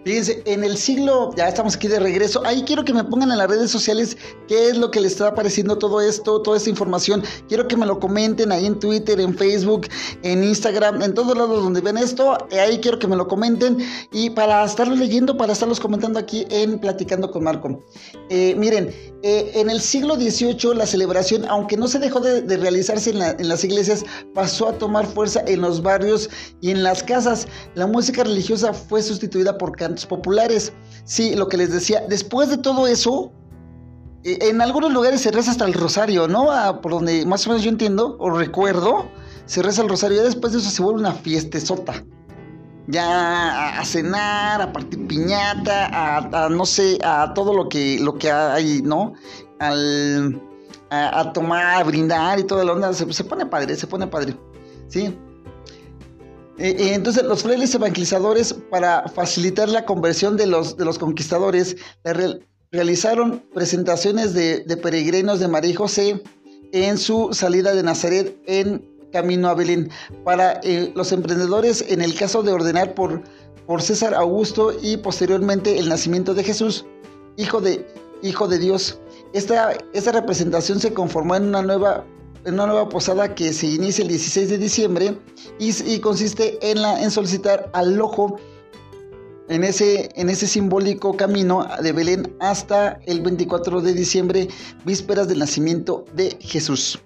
Fíjense, 0.08 0.42
en 0.46 0.64
el 0.64 0.78
siglo, 0.78 1.34
ya 1.36 1.48
estamos 1.48 1.76
aquí 1.76 1.86
de 1.86 1.98
regreso, 1.98 2.40
ahí 2.46 2.62
quiero 2.62 2.82
que 2.82 2.94
me 2.94 3.04
pongan 3.04 3.30
en 3.30 3.36
las 3.36 3.46
redes 3.46 3.70
sociales 3.70 4.16
qué 4.46 4.70
es 4.70 4.78
lo 4.78 4.90
que 4.90 5.02
les 5.02 5.12
está 5.12 5.28
apareciendo 5.28 5.76
todo 5.76 6.00
esto, 6.00 6.40
toda 6.40 6.56
esta 6.56 6.70
información. 6.70 7.22
Quiero 7.46 7.68
que 7.68 7.76
me 7.76 7.84
lo 7.84 8.00
comenten 8.00 8.50
ahí 8.50 8.64
en 8.64 8.78
Twitter, 8.78 9.20
en 9.20 9.36
Facebook, 9.36 9.86
en 10.22 10.42
Instagram, 10.44 11.02
en 11.02 11.12
todos 11.12 11.36
lados 11.36 11.62
donde 11.62 11.82
ven 11.82 11.98
esto. 11.98 12.38
Ahí 12.52 12.78
quiero 12.78 12.98
que 12.98 13.06
me 13.06 13.16
lo 13.16 13.28
comenten 13.28 13.76
y 14.10 14.30
para 14.30 14.64
estarlos 14.64 14.98
leyendo, 14.98 15.36
para 15.36 15.52
estarlos 15.52 15.78
comentando 15.78 16.18
aquí 16.18 16.46
en 16.48 16.78
Platicando 16.78 17.30
con 17.30 17.44
Marco. 17.44 17.84
Eh, 18.30 18.54
miren, 18.56 18.88
eh, 19.22 19.50
en 19.56 19.68
el 19.68 19.82
siglo 19.82 20.14
XVIII 20.14 20.74
la 20.74 20.86
celebración, 20.86 21.44
aunque 21.50 21.76
no 21.76 21.86
se 21.86 21.98
dejó 21.98 22.20
de, 22.20 22.56
realizarse 22.56 23.10
en, 23.10 23.20
en 23.20 23.46
las 23.46 23.62
iglesias, 23.62 24.06
pasó 24.32 24.68
a 24.68 24.72
tomar 24.72 25.06
fuerza 25.06 25.42
en 25.46 25.60
los 25.60 25.82
barrios 25.82 26.30
y 26.62 26.70
en 26.70 26.82
las 26.82 27.02
casas. 27.02 27.46
La 27.74 27.86
música 27.86 28.24
religiosa 28.24 28.72
fue 28.72 29.02
sustituida 29.02 29.58
por 29.58 29.76
populares. 30.06 30.72
Sí, 31.04 31.34
lo 31.34 31.48
que 31.48 31.56
les 31.56 31.72
decía, 31.72 32.02
después 32.08 32.48
de 32.48 32.58
todo 32.58 32.86
eso, 32.86 33.32
eh, 34.24 34.38
en 34.42 34.60
algunos 34.60 34.92
lugares 34.92 35.20
se 35.20 35.30
reza 35.30 35.50
hasta 35.50 35.64
el 35.64 35.74
rosario, 35.74 36.28
¿no? 36.28 36.48
por 36.82 36.92
donde 36.92 37.24
más 37.26 37.46
o 37.46 37.50
menos 37.50 37.64
yo 37.64 37.70
entiendo 37.70 38.16
o 38.18 38.30
recuerdo, 38.30 39.08
se 39.46 39.62
reza 39.62 39.82
el 39.82 39.88
rosario 39.88 40.20
y 40.20 40.24
después 40.24 40.52
de 40.52 40.58
eso 40.58 40.70
se 40.70 40.82
vuelve 40.82 41.00
una 41.00 41.12
fiestezota. 41.12 42.04
Ya 42.90 43.78
a, 43.78 43.84
cenar, 43.84 44.62
a 44.62 44.72
partir 44.72 45.06
piñata, 45.06 45.90
a, 46.46 46.48
no 46.48 46.64
sé, 46.64 46.98
a 47.04 47.34
todo 47.34 47.52
lo 47.52 47.68
que, 47.68 47.98
lo 48.00 48.16
que 48.16 48.30
hay, 48.30 48.80
¿no? 48.80 49.12
Al, 49.58 50.40
a, 50.88 51.32
tomar, 51.34 51.82
a 51.82 51.84
brindar 51.84 52.38
y 52.38 52.44
toda 52.44 52.64
la 52.64 52.72
onda. 52.72 52.94
Se 52.94 53.24
pone 53.24 53.44
padre, 53.44 53.76
se 53.76 53.86
pone 53.86 54.06
padre. 54.06 54.34
¿Sí? 54.88 55.18
Entonces, 56.58 57.22
los 57.22 57.42
frailes 57.42 57.74
evangelizadores, 57.74 58.52
para 58.52 59.06
facilitar 59.08 59.68
la 59.68 59.84
conversión 59.84 60.36
de 60.36 60.46
los, 60.46 60.74
conquistadores, 60.98 61.76
realizaron 62.72 63.44
presentaciones 63.54 64.34
de, 64.34 64.64
peregrinos 64.82 65.38
de 65.40 65.48
María 65.48 65.70
y 65.70 65.74
José 65.74 66.22
en 66.72 66.98
su 66.98 67.30
salida 67.32 67.74
de 67.74 67.82
Nazaret 67.82 68.36
en 68.46 68.84
camino 69.12 69.48
a 69.48 69.54
Belén. 69.54 69.90
Para 70.24 70.60
eh, 70.62 70.92
los 70.94 71.12
emprendedores, 71.12 71.84
en 71.88 72.02
el 72.02 72.14
caso 72.14 72.42
de 72.42 72.52
ordenar 72.52 72.94
por, 72.94 73.22
César 73.80 74.14
Augusto 74.14 74.72
y 74.82 74.96
posteriormente 74.96 75.78
el 75.78 75.90
nacimiento 75.90 76.32
de 76.32 76.42
Jesús, 76.42 76.86
hijo 77.36 77.60
de, 77.60 77.84
Dios. 78.58 78.98
Esta, 79.34 79.74
representación 80.10 80.80
se 80.80 80.94
conformó 80.94 81.36
en 81.36 81.44
una 81.44 81.60
nueva 81.60 82.06
una 82.46 82.66
nueva 82.66 82.88
posada 82.88 83.34
que 83.34 83.52
se 83.52 83.66
inicia 83.66 84.02
el 84.02 84.08
16 84.08 84.48
de 84.48 84.58
diciembre 84.58 85.18
y, 85.58 85.98
consiste 86.00 86.58
en, 86.62 86.82
la, 86.82 87.02
en 87.02 87.10
solicitar 87.10 87.70
al 87.72 88.00
ojo 88.00 88.38
en 89.48 89.64
ese, 89.64 90.10
en 90.14 90.28
ese 90.28 90.46
simbólico 90.46 91.16
camino 91.16 91.66
de 91.82 91.92
Belén 91.92 92.36
hasta 92.40 93.00
el 93.06 93.20
24 93.20 93.80
de 93.80 93.94
diciembre, 93.94 94.48
vísperas 94.84 95.28
del 95.28 95.38
nacimiento 95.38 96.04
de 96.14 96.36
Jesús. 96.40 96.98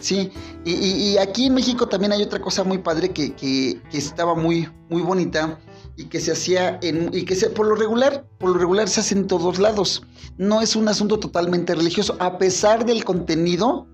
Sí, 0.00 0.30
y, 0.64 1.16
aquí 1.18 1.46
en 1.46 1.54
México 1.54 1.88
también 1.88 2.12
hay 2.12 2.22
otra 2.22 2.40
cosa 2.40 2.64
muy 2.64 2.78
padre 2.78 3.10
que, 3.10 3.32
que, 3.34 3.80
estaba 3.92 4.34
muy, 4.34 4.68
muy 4.90 5.02
bonita 5.02 5.58
y 5.96 6.06
que 6.06 6.20
se 6.20 6.32
hacía 6.32 6.78
en, 6.82 7.10
y 7.12 7.24
que 7.24 7.36
se, 7.36 7.48
por 7.48 7.66
lo 7.66 7.76
regular, 7.76 8.26
por 8.38 8.50
lo 8.50 8.58
regular 8.58 8.88
se 8.88 9.00
hace 9.00 9.14
en 9.14 9.28
todos 9.28 9.58
lados. 9.58 10.02
No 10.36 10.60
es 10.60 10.74
un 10.74 10.88
asunto 10.88 11.20
totalmente 11.20 11.74
religioso, 11.74 12.16
a 12.18 12.38
pesar 12.38 12.84
del 12.84 13.04
contenido 13.04 13.86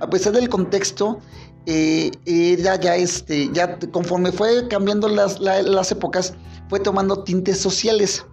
a 0.00 0.08
pesar 0.08 0.32
del 0.32 0.48
contexto, 0.48 1.20
eh, 1.66 2.10
ya, 2.58 2.96
este, 2.96 3.50
ya 3.52 3.78
conforme 3.90 4.32
fue 4.32 4.68
cambiando 4.68 5.08
las, 5.08 5.40
las 5.40 5.92
épocas, 5.92 6.34
fue 6.68 6.80
tomando 6.80 7.24
tintes 7.24 7.58
sociales, 7.58 8.24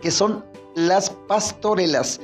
que 0.00 0.10
son 0.10 0.44
las 0.74 1.10
pastorelas. 1.10 2.20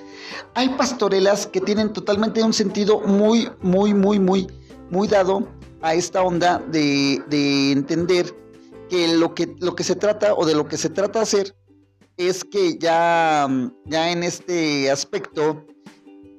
Hay 0.54 0.68
pastorelas 0.70 1.46
que 1.46 1.60
tienen 1.60 1.92
totalmente 1.92 2.42
un 2.42 2.52
sentido 2.52 3.00
muy, 3.00 3.48
muy, 3.60 3.94
muy, 3.94 4.18
muy, 4.18 4.46
muy 4.90 5.08
dado 5.08 5.48
a 5.80 5.94
esta 5.94 6.22
onda 6.22 6.58
de, 6.58 7.22
de 7.28 7.72
entender 7.72 8.34
que 8.88 9.08
lo, 9.16 9.34
que 9.34 9.54
lo 9.58 9.74
que 9.74 9.84
se 9.84 9.96
trata 9.96 10.34
o 10.34 10.44
de 10.44 10.54
lo 10.54 10.68
que 10.68 10.76
se 10.76 10.90
trata 10.90 11.22
hacer 11.22 11.56
es 12.16 12.44
que 12.44 12.78
ya, 12.78 13.48
ya 13.86 14.10
en 14.10 14.22
este 14.22 14.90
aspecto 14.90 15.64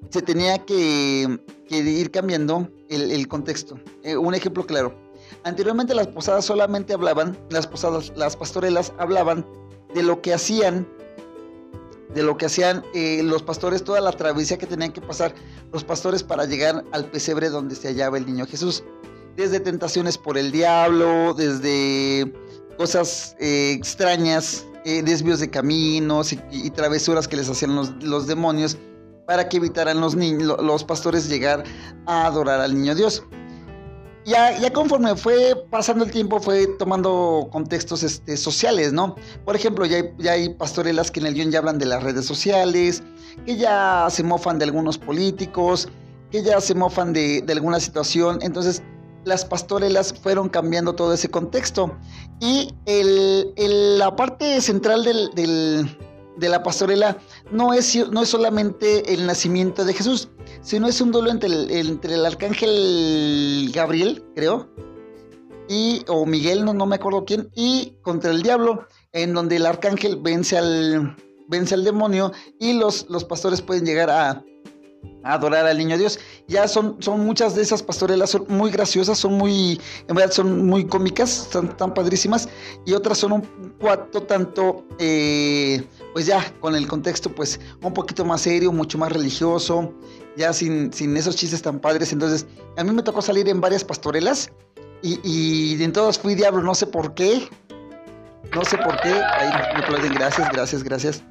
se 0.10 0.22
tenía 0.22 0.60
que, 0.60 1.40
ir 1.70 2.12
cambiando 2.12 2.70
el, 2.90 3.28
contexto. 3.28 3.80
Eh, 4.04 4.16
un 4.16 4.36
ejemplo 4.36 4.66
claro. 4.66 4.96
Anteriormente 5.44 5.96
las 5.96 6.08
posadas 6.08 6.46
solamente 6.46 6.94
hablaban, 6.94 7.38
las 7.50 7.68
posadas, 7.68 8.14
las 8.16 8.38
pastorelas 8.38 8.94
hablaban 8.98 9.46
de 9.94 10.04
lo 10.04 10.22
que 10.22 10.34
hacían, 10.34 10.88
de 12.14 12.24
lo 12.24 12.38
que 12.38 12.46
hacían 12.46 12.84
eh, 12.94 13.22
los 13.24 13.42
pastores, 13.42 13.84
toda 13.84 14.02
la 14.02 14.12
travesía 14.12 14.58
que 14.58 14.68
tenían 14.68 14.92
que 14.92 15.02
pasar 15.02 15.34
los 15.72 15.84
pastores 15.84 16.24
para 16.24 16.46
llegar 16.46 16.84
al 16.92 17.06
pesebre 17.06 17.50
donde 17.50 17.76
se 17.76 17.88
hallaba 17.88 18.18
el 18.18 18.26
niño 18.26 18.46
Jesús. 18.46 18.84
Desde 19.36 19.60
tentaciones 19.60 20.18
por 20.18 20.38
el 20.38 20.52
diablo, 20.52 21.34
desde 21.34 22.32
cosas 22.78 23.36
eh, 23.40 23.72
extrañas, 23.72 24.66
desvíos 24.86 25.40
de 25.40 25.50
caminos 25.50 26.34
y, 26.34 26.70
travesuras 26.72 27.28
que 27.28 27.38
les 27.38 27.50
hacían 27.50 27.74
los 27.76 28.28
demonios 28.28 28.78
para 29.26 29.48
que 29.50 29.58
evitaran 29.58 30.00
los, 30.00 30.16
niños, 30.16 30.62
los 30.62 30.84
pastores 30.84 31.30
llegar 31.30 31.64
a 32.06 32.26
adorar 32.26 32.60
al 32.62 32.74
niño 32.76 32.96
Dios. 32.96 33.24
Ya, 34.26 34.58
ya 34.58 34.72
conforme 34.72 35.16
fue 35.18 35.54
pasando 35.70 36.06
el 36.06 36.12
tiempo, 36.12 36.40
fue 36.40 36.66
tomando 36.80 37.50
contextos 37.52 38.04
este, 38.04 38.38
sociales, 38.38 38.94
¿no? 38.94 39.16
Por 39.44 39.56
ejemplo, 39.56 39.86
ya 39.86 39.98
hay, 39.98 40.14
ya 40.18 40.32
hay 40.32 40.50
pastorelas 40.54 41.12
que 41.12 41.20
en 41.20 41.26
el 41.26 41.34
guion 41.34 41.52
ya 41.52 41.60
hablan 41.60 41.78
de 41.78 41.86
las 41.86 42.02
redes 42.04 42.26
sociales, 42.26 43.04
que 43.46 43.58
ya 43.58 44.08
se 44.10 44.24
mofan 44.24 44.60
de 44.60 44.66
algunos 44.66 44.98
políticos, 44.98 45.90
que 46.32 46.42
ya 46.42 46.60
se 46.62 46.74
mofan 46.74 47.14
de, 47.14 47.44
alguna 47.50 47.80
situación. 47.80 48.40
Entonces, 48.42 48.82
las 49.24 49.46
pastorelas 49.46 50.14
fueron 50.14 50.50
cambiando 50.50 50.94
todo 50.94 51.14
ese 51.14 51.30
contexto. 51.30 51.96
Y 52.40 52.74
el, 52.86 53.54
la 54.00 54.16
parte 54.16 54.62
central 54.62 55.04
del, 55.04 55.98
de 56.38 56.50
la 56.50 56.64
pastorela 56.64 57.18
no 57.52 57.74
es, 57.74 57.96
no 58.12 58.22
es 58.24 58.30
solamente 58.30 59.14
el 59.14 59.26
nacimiento 59.26 59.86
de 59.86 59.94
Jesús, 59.94 60.30
sino 60.62 60.88
es 60.88 61.00
un 61.02 61.12
duelo 61.12 61.30
entre 61.30 61.50
el, 61.50 61.72
entre 61.72 62.16
el 62.16 62.26
arcángel 62.26 63.72
Gabriel, 63.74 64.24
creo, 64.36 64.70
y, 65.70 66.04
o 66.08 66.26
Miguel, 66.26 66.66
no, 66.66 66.74
no 66.74 66.86
me 66.86 66.96
acuerdo 66.96 67.26
quién, 67.26 67.50
y 67.56 67.96
contra 68.02 68.32
el 68.32 68.44
diablo, 68.44 68.88
en 69.12 69.34
donde 69.34 69.58
el 69.58 69.66
arcángel 69.66 70.18
vence 70.18 70.58
al, 70.58 71.16
vence 71.48 71.76
al 71.76 71.84
demonio 71.84 72.32
y 72.60 72.74
los, 72.74 73.10
los 73.10 73.24
pastores 73.24 73.62
pueden 73.62 73.86
llegar 73.86 74.10
a, 74.10 74.44
adorar 75.24 75.66
al 75.66 75.78
niño 75.78 75.98
Dios. 75.98 76.20
Ya 76.48 76.68
son, 76.68 76.98
son 77.00 77.26
muchas 77.26 77.56
de 77.56 77.62
esas 77.62 77.82
pastorelas, 77.82 78.32
son 78.32 78.46
muy 78.50 78.72
graciosas, 78.72 79.18
son 79.18 79.34
muy, 79.34 79.80
en 80.08 80.16
verdad 80.16 80.32
son 80.32 80.68
muy 80.68 80.86
cómicas, 80.86 81.44
están 81.44 81.76
tan 81.78 81.94
padrísimas, 81.94 82.50
y 82.86 82.94
otras 82.94 83.18
son 83.18 83.32
un 83.34 83.42
cuarto 83.80 84.24
tanto, 84.24 84.86
eh, 85.00 85.84
pues 86.14 86.26
ya 86.26 86.54
con 86.60 86.76
el 86.76 86.88
contexto, 86.88 87.30
pues 87.34 87.60
un 87.82 87.94
poquito 87.94 88.24
más 88.24 88.42
serio, 88.42 88.72
mucho 88.72 88.98
más 88.98 89.12
religioso, 89.12 89.94
ya 90.38 90.54
sin, 90.54 90.94
sin 90.94 91.18
esos 91.18 91.36
chistes 91.36 91.62
tan 91.62 91.80
padres. 91.80 92.14
Entonces, 92.14 92.46
a 92.78 92.84
mí 92.84 92.92
me 92.92 93.04
tocó 93.04 93.22
salir 93.22 93.50
en 93.50 93.60
varias 93.60 93.84
pastorelas, 93.84 94.52
y, 95.02 95.20
y 95.24 95.84
en 95.84 95.92
todas 95.92 96.18
fui 96.18 96.34
diablo, 96.34 96.62
no 96.64 96.74
sé 96.74 96.88
por 96.88 97.14
qué. 97.14 97.50
No 98.56 98.64
sé 98.64 98.78
por 98.78 99.00
qué. 99.02 99.10
Ahí 99.10 99.50
me 99.74 99.84
aplauden. 99.84 100.14
Gracias, 100.14 100.50
gracias, 100.52 100.84
gracias. 100.84 101.24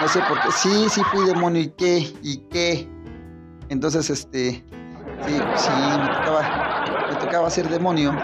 No 0.00 0.08
sé 0.08 0.20
por 0.28 0.40
qué. 0.42 0.52
Sí, 0.52 0.86
sí 0.90 1.00
fui 1.10 1.26
demonio. 1.26 1.62
¿Y 1.62 1.68
qué? 1.70 2.12
¿Y 2.22 2.36
qué? 2.50 2.88
Entonces, 3.68 4.10
este, 4.10 4.64
sí, 5.26 5.40
sí, 5.56 5.70
me 5.98 6.06
tocaba, 6.06 7.08
me 7.10 7.16
tocaba 7.16 7.50
ser 7.50 7.68
demonio. 7.68 8.14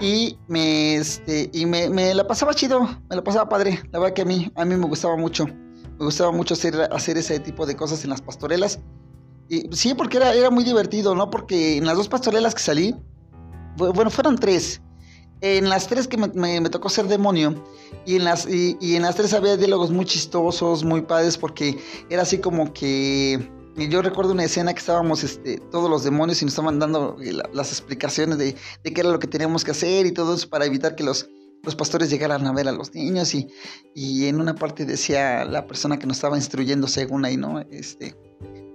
Y 0.00 0.38
me, 0.46 0.94
este, 0.94 1.50
y 1.52 1.66
me, 1.66 1.90
me, 1.90 2.14
la 2.14 2.26
pasaba 2.26 2.54
chido, 2.54 2.82
me 3.10 3.16
la 3.16 3.24
pasaba 3.24 3.48
padre. 3.48 3.82
La 3.90 3.98
verdad 3.98 4.14
que 4.14 4.22
a 4.22 4.24
mí, 4.24 4.50
a 4.54 4.64
mí 4.64 4.76
me 4.76 4.86
gustaba 4.86 5.16
mucho. 5.16 5.46
Me 5.46 6.04
gustaba 6.04 6.30
mucho 6.30 6.54
hacer, 6.54 6.88
hacer 6.92 7.18
ese 7.18 7.40
tipo 7.40 7.66
de 7.66 7.74
cosas 7.74 8.04
en 8.04 8.10
las 8.10 8.22
pastorelas. 8.22 8.78
Y 9.48 9.68
sí, 9.72 9.94
porque 9.94 10.18
era, 10.18 10.34
era 10.34 10.50
muy 10.50 10.62
divertido, 10.62 11.16
¿no? 11.16 11.30
Porque 11.30 11.78
en 11.78 11.86
las 11.86 11.96
dos 11.96 12.08
pastorelas 12.08 12.54
que 12.54 12.60
salí, 12.62 12.94
bueno, 13.76 14.10
fueron 14.10 14.36
tres. 14.36 14.80
En 15.40 15.68
las 15.68 15.88
tres 15.88 16.06
que 16.06 16.16
me, 16.16 16.28
me, 16.60 16.68
tocó 16.68 16.88
ser 16.88 17.06
demonio, 17.06 17.64
y 18.04 18.16
en, 18.16 18.24
las, 18.24 18.46
y, 18.46 18.76
y 18.80 18.96
en 18.96 19.02
las 19.02 19.14
tres 19.14 19.32
había 19.34 19.56
diálogos 19.56 19.90
muy 19.90 20.04
chistosos, 20.04 20.84
muy 20.84 21.02
padres, 21.02 21.38
porque 21.38 21.78
era 22.10 22.22
así 22.22 22.38
como 22.38 22.72
que 22.72 23.48
yo 23.86 24.02
recuerdo 24.02 24.32
una 24.32 24.44
escena 24.44 24.72
que 24.72 24.80
estábamos 24.80 25.22
este, 25.22 25.58
todos 25.70 25.88
los 25.88 26.02
demonios 26.02 26.42
y 26.42 26.44
nos 26.46 26.52
estaban 26.52 26.78
dando 26.78 27.16
eh, 27.22 27.32
las 27.52 27.70
explicaciones 27.70 28.38
de, 28.38 28.54
qué 28.82 29.00
era 29.00 29.10
lo 29.10 29.18
que 29.18 29.28
teníamos 29.28 29.64
que 29.64 29.70
hacer 29.70 30.06
y 30.06 30.12
todo 30.12 30.34
eso 30.34 30.48
para 30.48 30.66
evitar 30.66 30.96
que 30.96 31.04
los, 31.04 31.28
pastores 31.76 32.08
llegaran 32.08 32.46
a 32.46 32.52
ver 32.52 32.66
a 32.66 32.72
los 32.72 32.94
niños 32.94 33.34
y, 33.34 33.46
y, 33.94 34.26
en 34.26 34.40
una 34.40 34.54
parte 34.54 34.86
decía 34.86 35.44
la 35.44 35.66
persona 35.66 35.98
que 35.98 36.06
nos 36.06 36.16
estaba 36.16 36.36
instruyendo 36.38 36.88
según 36.88 37.26
ahí, 37.26 37.36
¿no? 37.36 37.60
Este, 37.70 38.16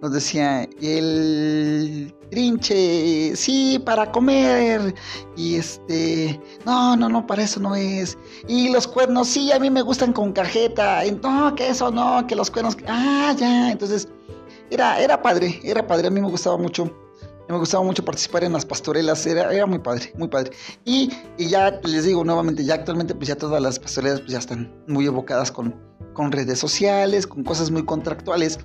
nos 0.03 0.11
decía, 0.11 0.67
el 0.81 2.13
trinche, 2.29 3.33
sí, 3.37 3.81
para 3.85 4.11
comer. 4.11 4.93
Y 5.37 5.55
este, 5.55 6.37
no, 6.65 6.97
no, 6.97 7.07
no, 7.07 7.25
para 7.25 7.43
eso 7.43 7.61
no 7.61 7.73
es. 7.73 8.17
Y 8.49 8.67
los 8.67 8.85
cuernos, 8.85 9.29
sí, 9.29 9.53
a 9.53 9.59
mí 9.59 9.69
me 9.69 9.81
gustan 9.81 10.11
con 10.11 10.33
cajeta. 10.33 11.03
no, 11.23 11.55
que 11.55 11.69
eso 11.69 11.89
no, 11.89 12.27
que 12.27 12.35
los 12.35 12.51
cuernos, 12.51 12.75
ah, 12.85 13.33
ya. 13.39 13.71
Entonces, 13.71 14.09
era, 14.69 14.99
era 14.99 15.21
padre, 15.21 15.59
era 15.63 15.85
padre, 15.85 16.07
a 16.07 16.11
mí 16.11 16.21
me 16.21 16.29
gustaba 16.29 16.57
mucho. 16.57 16.91
Me 17.49 17.57
gustaba 17.57 17.83
mucho 17.83 18.05
participar 18.05 18.45
en 18.45 18.53
las 18.53 18.65
pastorelas, 18.65 19.25
era, 19.27 19.53
era 19.53 19.65
muy 19.65 19.79
padre, 19.79 20.13
muy 20.17 20.29
padre. 20.29 20.51
Y, 20.85 21.11
y, 21.37 21.49
ya 21.49 21.79
les 21.83 22.05
digo 22.05 22.23
nuevamente, 22.23 22.63
ya 22.63 22.75
actualmente 22.75 23.13
pues 23.13 23.27
ya 23.27 23.35
todas 23.35 23.61
las 23.61 23.79
pastorelas 23.79 24.21
pues 24.21 24.31
ya 24.31 24.39
están 24.39 24.73
muy 24.87 25.05
evocadas 25.05 25.51
con, 25.51 25.75
con 26.13 26.31
redes 26.31 26.57
sociales, 26.57 27.27
con 27.27 27.43
cosas 27.43 27.69
muy 27.69 27.83
contractuales 27.83 28.59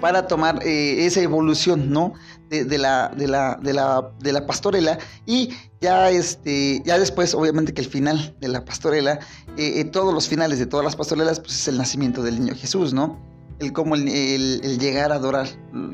para 0.00 0.26
tomar 0.26 0.60
eh, 0.66 1.06
esa 1.06 1.20
evolución, 1.20 1.90
¿no? 1.90 2.14
De, 2.50 2.78
la, 2.78 3.08
de, 3.16 3.26
la, 3.26 3.58
de, 3.60 3.72
la, 3.72 4.12
de 4.20 4.32
la 4.32 4.46
pastorela 4.46 4.98
y 5.26 5.50
ya, 5.80 6.10
este, 6.10 6.80
ya 6.84 7.00
después, 7.00 7.34
obviamente 7.34 7.74
que 7.74 7.80
el 7.80 7.88
final 7.88 8.36
de 8.40 8.46
la 8.46 8.64
pastorela, 8.64 9.18
eh, 9.56 9.80
eh, 9.80 9.84
todos 9.84 10.14
los 10.14 10.28
finales 10.28 10.60
de 10.60 10.66
todas 10.66 10.84
las 10.84 10.94
pastorelas, 10.94 11.40
pues 11.40 11.54
es 11.54 11.66
el 11.66 11.78
nacimiento 11.78 12.22
del 12.22 12.38
niño 12.38 12.54
Jesús, 12.54 12.94
¿no? 12.94 13.18
El 13.58 13.72
cómo 13.72 13.94
el, 13.94 14.78
llegar 14.78 15.12
a 15.12 15.16
adorar, 15.16 15.48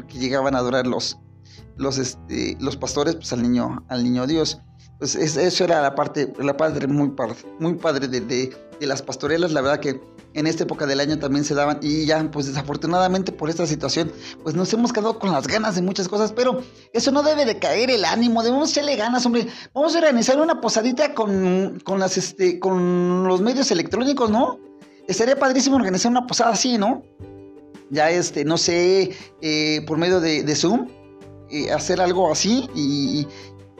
que 0.08 0.18
llegaban 0.18 0.54
a 0.54 0.58
adorar 0.58 0.86
los, 0.86 1.18
los, 1.76 1.98
este, 1.98 2.56
los 2.60 2.76
pastores, 2.76 3.16
pues 3.16 3.32
al 3.32 3.42
niño, 3.42 3.84
al 3.88 4.04
niño 4.04 4.26
Dios. 4.26 4.60
Pues 4.98 5.14
eso 5.14 5.64
era 5.64 5.80
la 5.80 5.94
parte, 5.94 6.32
la 6.38 6.56
parte 6.56 6.86
muy, 6.86 7.12
muy 7.58 7.74
padre 7.74 8.08
de, 8.08 8.20
de, 8.20 8.56
de 8.78 8.86
las 8.86 9.02
pastorelas, 9.02 9.52
la 9.52 9.60
verdad 9.62 9.80
que 9.80 10.00
en 10.34 10.46
esta 10.46 10.64
época 10.64 10.86
del 10.86 11.00
año 11.00 11.18
también 11.18 11.44
se 11.44 11.54
daban 11.54 11.78
y 11.82 12.06
ya 12.06 12.30
pues 12.30 12.46
desafortunadamente 12.46 13.32
por 13.32 13.50
esta 13.50 13.66
situación 13.66 14.12
pues 14.42 14.54
nos 14.54 14.72
hemos 14.72 14.92
quedado 14.92 15.18
con 15.18 15.32
las 15.32 15.46
ganas 15.46 15.74
de 15.74 15.82
muchas 15.82 16.08
cosas, 16.08 16.32
pero 16.32 16.62
eso 16.92 17.10
no 17.10 17.22
debe 17.22 17.44
de 17.44 17.58
caer 17.58 17.90
el 17.90 18.04
ánimo, 18.04 18.42
debemos 18.42 18.70
echarle 18.70 18.96
ganas, 18.96 19.26
hombre. 19.26 19.48
Vamos 19.74 19.94
a 19.94 19.98
organizar 19.98 20.40
una 20.40 20.60
posadita 20.60 21.14
con, 21.14 21.80
con 21.84 21.98
las 21.98 22.16
este 22.16 22.60
con 22.60 23.24
los 23.24 23.40
medios 23.40 23.70
electrónicos, 23.70 24.30
¿no? 24.30 24.58
Estaría 25.08 25.36
padrísimo 25.36 25.76
organizar 25.76 26.10
una 26.10 26.26
posada 26.26 26.50
así, 26.50 26.78
¿no? 26.78 27.02
Ya 27.90 28.10
este, 28.10 28.44
no 28.44 28.56
sé, 28.56 29.10
eh, 29.42 29.82
por 29.86 29.98
medio 29.98 30.20
de, 30.20 30.54
Zoom, 30.54 30.88
eh, 31.50 31.70
hacer 31.72 32.00
algo 32.00 32.30
así 32.30 32.68
y, 32.74 33.26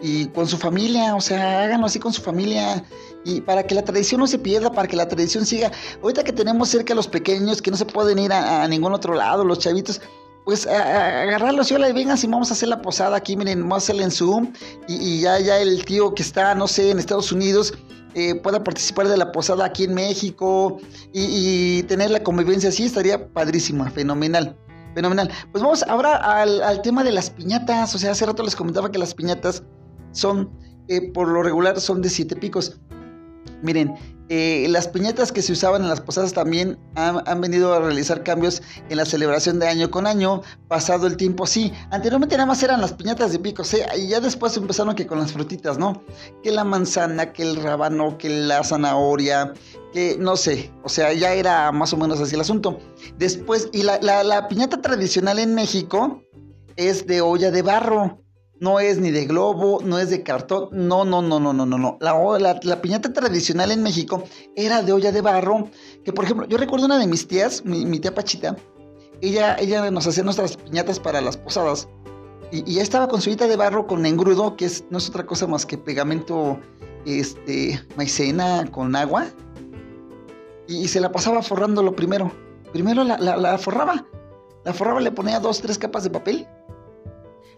y 0.03 0.27
con 0.27 0.46
su 0.46 0.57
familia, 0.57 1.14
o 1.14 1.20
sea, 1.20 1.62
háganlo 1.62 1.87
así 1.87 1.99
con 1.99 2.12
su 2.12 2.23
familia 2.23 2.85
y 3.25 3.40
para 3.40 3.62
que 3.66 3.75
la 3.75 3.83
tradición 3.83 4.20
no 4.20 4.27
se 4.27 4.38
pierda, 4.38 4.73
para 4.73 4.88
que 4.88 4.96
la 4.96 5.09
tradición 5.09 5.44
siga. 5.44 5.70
Ahorita 6.03 6.25
que 6.25 6.33
tenemos 6.33 6.68
cerca 6.68 6.92
a 6.92 6.96
los 6.96 7.09
pequeños 7.09 7.61
que 7.61 7.70
no 7.70 7.77
se 7.77 7.85
pueden 7.85 8.18
ir 8.18 8.33
a, 8.33 8.66
ningún 8.68 8.94
otro 8.94 9.14
lado, 9.14 9.44
los 9.44 9.59
chavitos, 9.59 10.01
pues 10.44 10.66
a, 10.66 11.23
agarrarlos 11.23 11.70
y 11.70 11.75
hola, 11.75 11.92
vengan 11.92 12.16
si 12.16 12.27
vamos 12.27 12.51
a 12.51 12.55
hacer 12.55 12.68
la 12.68 12.81
posada 12.81 13.16
aquí, 13.16 13.37
miren, 13.37 13.61
vamos 13.61 13.75
a 13.75 13.85
hacerla 13.85 14.05
en 14.05 14.11
Zoom 14.11 14.53
y, 14.88 15.20
ya, 15.20 15.38
ya 15.38 15.59
el 15.59 15.85
tío 15.85 16.14
que 16.14 16.23
está, 16.23 16.55
no 16.55 16.66
sé, 16.66 16.90
en 16.90 16.99
Estados 16.99 17.31
Unidos. 17.33 17.75
Eh, 18.14 18.35
pueda 18.35 18.64
participar 18.64 19.09
de 19.09 19.16
la 19.16 19.31
posada 19.31 19.64
aquí 19.64 19.85
en 19.85 19.94
México 19.94 20.79
y, 21.12 21.83
tener 21.85 22.11
la 22.11 22.23
convivencia 22.23 22.68
así 22.68 22.85
estaría 22.85 23.33
padrísima, 23.33 23.90
fenomenal. 23.90 24.57
Fenomenal. 24.94 25.31
Pues 25.53 25.62
vamos 25.62 25.85
ahora 25.85 26.16
al, 26.16 26.62
al 26.62 26.83
tema 26.83 27.05
de 27.05 27.12
las 27.12 27.31
piñatas. 27.31 27.94
O 27.94 27.99
sea, 27.99 28.11
hace 28.11 28.27
rato 28.27 28.42
les 28.42 28.57
comentaba 28.57 28.90
que 28.90 28.99
las 28.99 29.14
piñatas 29.14 29.62
son, 30.12 30.51
eh, 30.88 31.12
por 31.12 31.29
lo 31.29 31.42
regular, 31.42 31.81
son 31.81 32.03
de 32.03 32.11
siete 32.11 32.35
picos. 32.35 32.81
Miren, 33.62 33.94
eh, 34.33 34.68
las 34.70 34.87
piñatas 34.87 35.33
que 35.33 35.42
se 35.42 35.53
usaban 35.53 35.83
en 35.83 35.88
las 35.88 36.01
posadas 36.01 36.33
también 36.33 36.79
han, 36.94 37.40
venido 37.40 37.75
a 37.75 37.81
realizar 37.81 38.23
cambios 38.23 38.62
en 38.88 38.96
la 38.96 39.05
celebración 39.05 39.59
de 39.59 39.66
año 39.66 39.90
con 39.90 40.07
año, 40.07 40.42
pasado 40.68 41.09
el 41.09 41.16
tiempo 41.16 41.49
sí. 41.49 41.73
Anteriormente 41.90 42.37
nada 42.37 42.46
más 42.46 42.62
eran 42.62 42.81
las 42.81 42.92
piñatas 42.92 43.33
de 43.33 43.40
picos, 43.40 43.75
y 43.75 44.07
ya 44.07 44.20
después 44.20 44.57
empezaron 44.57 44.94
que 44.94 45.07
con 45.07 45.18
las 45.18 45.33
frutitas, 45.33 45.79
¿no? 45.79 46.05
Que 46.44 46.53
la 46.53 46.62
manzana, 46.62 47.33
que 47.33 47.42
el 47.42 47.57
rábano, 47.57 48.18
que 48.18 48.31
la 48.31 48.62
zanahoria, 48.62 49.53
que 49.92 50.16
no 50.16 50.37
sé, 50.37 50.70
o 50.85 50.88
sea, 50.88 51.12
ya 51.12 51.33
era 51.35 51.73
más 51.73 51.92
o 51.92 51.96
menos 51.96 52.20
así 52.20 52.37
el 52.37 52.42
asunto. 52.42 52.79
Después, 53.18 53.68
y 53.73 53.83
la, 53.83 53.99
la 54.01 54.46
piñata 54.46 54.81
tradicional 54.81 55.40
en 55.40 55.57
México 55.57 56.23
es 56.77 57.05
de 57.09 57.20
olla 57.20 57.51
de 57.51 57.62
barro 57.62 58.23
no 58.61 58.79
es 58.79 58.99
ni 58.99 59.11
de 59.11 59.25
globo, 59.25 59.81
no 59.83 59.99
es 59.99 60.11
de 60.11 60.23
cartón, 60.23 60.68
no, 60.70 61.05
no, 61.05 61.23
no, 61.23 61.40
no, 61.40 61.53
no, 61.55 61.66
no, 61.66 61.79
no. 61.79 61.99
La, 62.01 62.81
piñata 62.83 63.12
tradicional 63.12 63.73
en 63.73 63.83
México 63.83 64.23
era 64.55 64.83
de 64.83 64.92
olla 64.92 65.11
de 65.12 65.23
barro, 65.23 65.70
que 66.05 66.12
por 66.12 66.27
ejemplo, 66.27 66.46
yo 66.46 66.59
recuerdo 66.59 66.87
una 66.87 66.99
de 66.99 67.07
mis 67.07 67.27
tías, 67.27 67.64
mi, 67.64 67.99
tía 67.99 68.14
Pachita, 68.14 68.57
ella, 69.23 69.57
ella 69.59 69.90
nos 69.90 70.07
hacía 70.07 70.23
nuestras 70.25 70.59
piñatas 70.59 71.01
para 71.01 71.23
las 71.23 71.38
posadas, 71.38 71.88
y, 72.53 72.75
ya 72.75 72.83
estaba 72.83 73.09
con 73.09 73.23
su 73.23 73.31
olla 73.31 73.49
de 73.49 73.57
barro 73.57 73.87
con 73.87 74.05
engrudo, 74.05 74.57
que 74.57 74.66
es, 74.66 74.85
no 74.90 74.99
es 74.99 75.09
otra 75.09 75.25
cosa 75.25 75.46
más 75.46 75.64
que 75.64 75.79
pegamento, 75.79 76.61
este, 77.07 77.81
maicena 77.96 78.70
con 78.70 78.94
agua, 78.94 79.27
y, 80.68 80.87
se 80.88 81.01
la 81.01 81.11
pasaba 81.11 81.42
forrándolo 81.42 81.96
primero. 81.96 82.31
Primero 82.73 83.03
la, 83.03 83.16
la 83.18 83.59
forraba, 83.59 84.07
la 84.64 84.73
forraba, 84.73 85.01
le 85.01 85.11
ponía 85.11 85.40
dos, 85.40 85.61
tres 85.61 85.77
capas 85.77 86.05
de 86.05 86.11
papel, 86.11 86.46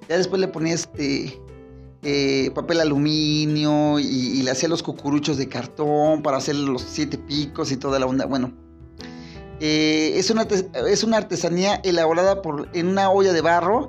ya 0.08 0.16
después 0.16 0.40
le 0.40 0.48
ponía 0.48 0.74
este 0.74 1.40
eh, 2.02 2.50
papel 2.54 2.80
aluminio 2.80 3.98
y, 4.00 4.42
le 4.42 4.50
hacía 4.50 4.68
los 4.68 4.82
cucuruchos 4.82 5.36
de 5.36 5.48
cartón 5.48 6.22
para 6.22 6.38
hacer 6.38 6.56
los 6.56 6.82
siete 6.82 7.16
picos 7.16 7.70
y 7.70 7.76
toda 7.76 7.98
la 7.98 8.06
onda. 8.06 8.26
Bueno, 8.26 8.52
eh, 9.60 10.12
es, 10.16 10.30
una, 10.30 10.42
es 10.42 11.04
una 11.04 11.18
artesanía 11.18 11.76
elaborada 11.84 12.42
por, 12.42 12.68
en 12.72 12.88
una 12.88 13.10
olla 13.10 13.32
de 13.32 13.40
barro 13.40 13.88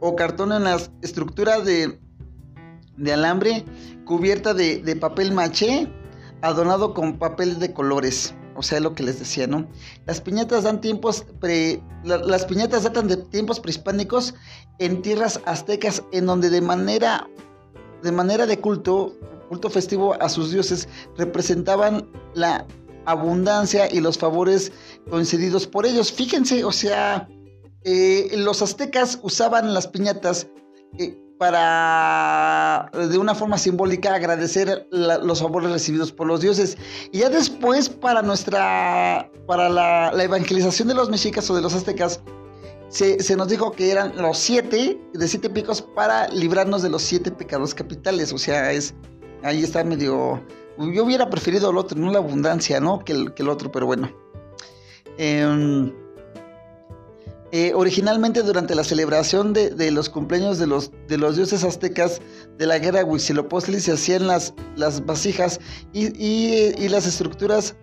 o 0.00 0.16
cartón 0.16 0.52
en 0.52 0.64
las 0.64 0.90
estructuras 1.02 1.64
de, 1.64 1.98
de 2.96 3.12
alambre 3.12 3.64
cubierta 4.06 4.54
de, 4.54 4.78
de 4.78 4.96
papel 4.96 5.32
maché 5.32 5.90
adornado 6.40 6.94
con 6.94 7.18
papel 7.18 7.58
de 7.58 7.72
colores. 7.72 8.34
O 8.56 8.62
sea, 8.62 8.80
lo 8.80 8.94
que 8.94 9.02
les 9.02 9.18
decía, 9.18 9.46
¿no? 9.46 9.66
Las 10.06 10.20
piñatas 10.20 10.64
dan 10.64 10.80
tiempos 10.80 11.24
pre, 11.40 11.82
las 12.04 12.44
piñatas 12.44 12.84
datan 12.84 13.08
de 13.08 13.16
tiempos 13.16 13.60
prehispánicos 13.60 14.34
en 14.78 15.02
tierras 15.02 15.40
aztecas 15.44 16.02
en 16.12 16.26
donde 16.26 16.50
de 16.50 16.60
manera 16.60 17.28
de 18.04 18.12
manera 18.12 18.46
de 18.46 18.60
culto, 18.60 19.16
culto 19.48 19.70
festivo 19.70 20.14
a 20.20 20.28
sus 20.28 20.52
dioses 20.52 20.88
representaban 21.16 22.06
la 22.34 22.66
abundancia 23.06 23.90
y 23.90 24.00
los 24.00 24.18
favores 24.18 24.72
concedidos 25.10 25.66
por 25.66 25.86
ellos. 25.86 26.12
Fíjense, 26.12 26.64
o 26.64 26.72
sea, 26.72 27.28
eh, 27.82 28.30
los 28.36 28.62
aztecas 28.62 29.18
usaban 29.22 29.72
las 29.72 29.88
piñatas 29.88 30.48
eh, 30.98 31.18
para, 31.44 32.90
de 33.10 33.18
una 33.18 33.34
forma 33.34 33.58
simbólica, 33.58 34.14
agradecer 34.14 34.88
los 34.90 35.42
favores 35.42 35.70
recibidos 35.70 36.10
por 36.10 36.26
los 36.26 36.40
dioses. 36.40 36.78
Y 37.12 37.18
ya 37.18 37.28
después, 37.28 37.90
para 37.90 38.22
nuestra, 38.22 39.30
para 39.46 39.68
la, 39.68 40.24
evangelización 40.24 40.88
de 40.88 40.94
los 40.94 41.10
mexicas 41.10 41.50
o 41.50 41.54
de 41.54 41.60
los 41.60 41.74
aztecas, 41.74 42.22
se, 42.88 43.18
nos 43.36 43.48
dijo 43.48 43.72
que 43.72 43.90
eran 43.90 44.16
los 44.16 44.38
siete, 44.38 44.98
de 45.12 45.28
siete 45.28 45.50
picos, 45.50 45.82
para 45.82 46.28
librarnos 46.28 46.80
de 46.80 46.88
los 46.88 47.02
siete 47.02 47.30
pecados 47.30 47.74
capitales. 47.74 48.32
O 48.32 48.38
sea, 48.38 48.72
es, 48.72 48.94
ahí 49.42 49.62
está 49.62 49.84
medio, 49.84 50.42
yo 50.78 51.04
hubiera 51.04 51.28
preferido 51.28 51.68
el 51.68 51.76
otro, 51.76 51.98
no 51.98 52.10
la 52.10 52.20
abundancia, 52.20 52.80
¿no? 52.80 53.00
Que 53.00 53.12
el, 53.12 53.34
que 53.34 53.42
el 53.42 53.50
otro, 53.50 53.70
pero 53.70 53.84
bueno. 53.84 54.10
Eh, 55.18 55.92
eh, 57.56 57.72
originalmente 57.72 58.42
durante 58.42 58.74
la 58.74 58.82
celebración 58.82 59.52
de, 59.52 59.90
los 59.92 60.10
cumpleaños 60.10 60.58
de 60.58 60.66
los, 60.66 60.90
dioses 61.06 61.62
aztecas 61.62 62.20
de 62.58 62.66
la 62.66 62.80
guerra 62.80 63.04
Huitzilopochtli 63.04 63.78
se 63.78 63.92
hacían 63.92 64.26
las, 64.26 64.52
vasijas 65.06 65.60
y, 65.92 66.88
las 66.88 67.06
estructuras 67.06 67.76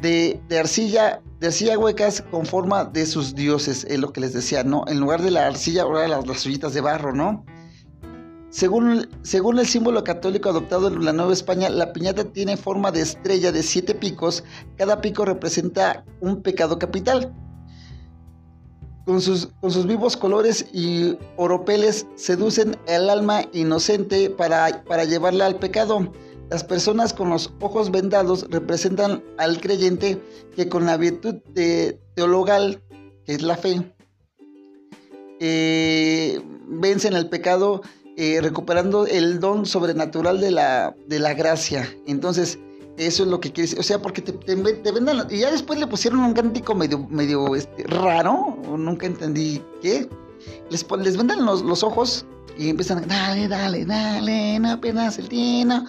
de, 0.00 0.40
arcilla, 0.58 1.20
de 1.40 1.48
arcilla 1.48 1.78
huecas 1.78 2.24
con 2.30 2.46
forma 2.46 2.86
de 2.86 3.04
sus 3.04 3.34
dioses, 3.34 3.84
es 3.84 3.98
lo 3.98 4.14
que 4.14 4.22
les 4.22 4.32
decía, 4.32 4.64
¿no? 4.64 4.84
En 4.88 4.98
lugar 4.98 5.20
de 5.20 5.30
la 5.30 5.46
arcilla, 5.46 5.82
ahora 5.82 6.08
las, 6.08 6.26
las 6.26 6.72
de 6.72 6.80
barro, 6.80 7.14
¿no? 7.14 7.44
Según, 8.48 9.10
según 9.20 9.58
el 9.58 9.66
símbolo 9.66 10.04
católico 10.04 10.48
adoptado 10.48 10.88
en 10.88 11.04
la 11.04 11.12
Nueva 11.12 11.34
España, 11.34 11.68
la 11.68 11.92
piñata 11.92 12.24
tiene 12.24 12.56
forma 12.56 12.92
de 12.92 13.02
estrella 13.02 13.52
de 13.52 13.62
siete 13.62 13.94
picos. 13.94 14.42
Cada 14.78 15.02
pico 15.02 15.26
representa 15.26 16.06
un 16.20 16.40
pecado 16.40 16.78
capital. 16.78 17.34
Con 19.08 19.22
sus, 19.22 19.48
vivos 19.86 20.18
colores 20.18 20.66
y 20.70 21.16
oropeles 21.38 22.06
seducen 22.14 22.76
el 22.86 23.08
alma 23.08 23.40
inocente 23.54 24.28
para, 24.28 24.84
para 24.84 25.04
llevarla 25.04 25.46
al 25.46 25.58
pecado. 25.58 26.12
Las 26.50 26.62
personas 26.62 27.14
con 27.14 27.30
los 27.30 27.50
ojos 27.62 27.90
vendados 27.90 28.44
representan 28.50 29.24
al 29.38 29.62
creyente 29.62 30.20
que 30.54 30.68
con 30.68 30.84
la 30.84 30.98
virtud 30.98 31.36
de, 31.54 31.98
teologal, 32.16 32.82
que 33.24 33.32
es 33.32 33.40
la 33.40 33.56
fe, 33.56 33.94
eh, 35.40 36.42
vencen 36.66 37.14
el 37.14 37.30
pecado 37.30 37.80
eh, 38.18 38.42
recuperando 38.42 39.06
el 39.06 39.40
don 39.40 39.64
sobrenatural 39.64 40.38
de 40.38 40.50
la, 40.50 40.94
de 41.06 41.18
la 41.18 41.32
gracia. 41.32 41.88
Entonces, 42.06 42.58
Eso 42.98 43.22
es 43.22 43.28
lo 43.28 43.40
que 43.40 43.52
quiere 43.52 43.68
decir. 43.68 43.78
O 43.78 43.82
sea, 43.82 44.02
porque 44.02 44.20
te, 44.20 44.32
te, 44.32 44.92
vendan. 44.92 45.26
Y 45.30 45.38
ya 45.38 45.50
después 45.50 45.78
le 45.78 45.86
pusieron 45.86 46.20
un 46.20 46.34
cántico 46.34 46.74
medio, 46.74 47.06
medio 47.08 47.54
este, 47.54 47.84
raro. 47.84 48.58
Nunca 48.76 49.06
entendí 49.06 49.62
qué. 49.80 50.08
Les, 50.70 50.84
les 50.98 51.16
vendan 51.16 51.46
los, 51.46 51.62
los 51.62 51.82
ojos 51.82 52.26
y 52.58 52.70
empiezan, 52.70 53.06
dale, 53.06 53.46
dale, 53.46 53.84
dale, 53.84 54.58
no 54.58 54.72
apenas 54.72 55.18
el 55.18 55.28
tiempo. 55.28 55.88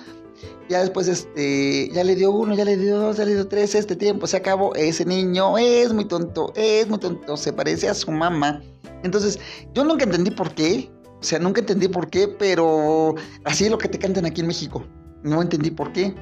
Ya 0.70 0.82
después, 0.82 1.08
este, 1.08 1.90
ya 1.92 2.04
le 2.04 2.16
dio 2.16 2.30
uno, 2.30 2.54
ya 2.56 2.64
le 2.64 2.78
dio 2.78 3.00
dos, 3.00 3.18
ya 3.18 3.26
le 3.26 3.34
dio 3.34 3.48
tres, 3.48 3.74
este 3.74 3.96
tiempo 3.96 4.28
se 4.28 4.38
acabó. 4.38 4.76
Ese 4.76 5.04
niño 5.04 5.58
es 5.58 5.92
muy 5.92 6.06
tonto, 6.06 6.54
es 6.56 6.88
muy 6.88 7.00
tonto, 7.00 7.36
se 7.38 7.52
parece 7.52 7.90
a 7.90 7.96
su 7.96 8.12
mamá. 8.12 8.62
Entonces, 9.04 9.40
yo 9.74 9.84
nunca 9.84 10.06
entendí 10.06 10.30
por 10.30 10.54
qué. 10.54 10.92
O 11.20 11.24
sea, 11.24 11.40
nunca 11.40 11.60
entendí 11.60 11.88
por 11.88 12.08
qué, 12.10 12.28
pero 12.28 13.16
así 13.46 13.66
es 13.66 13.72
lo 13.72 13.80
que 13.80 13.90
te 13.90 13.98
cantan 13.98 14.26
aquí 14.28 14.42
en 14.42 14.48
México. 14.48 14.86
No 15.24 15.42
entendí 15.42 15.72
por 15.72 15.92
qué. 15.92 16.14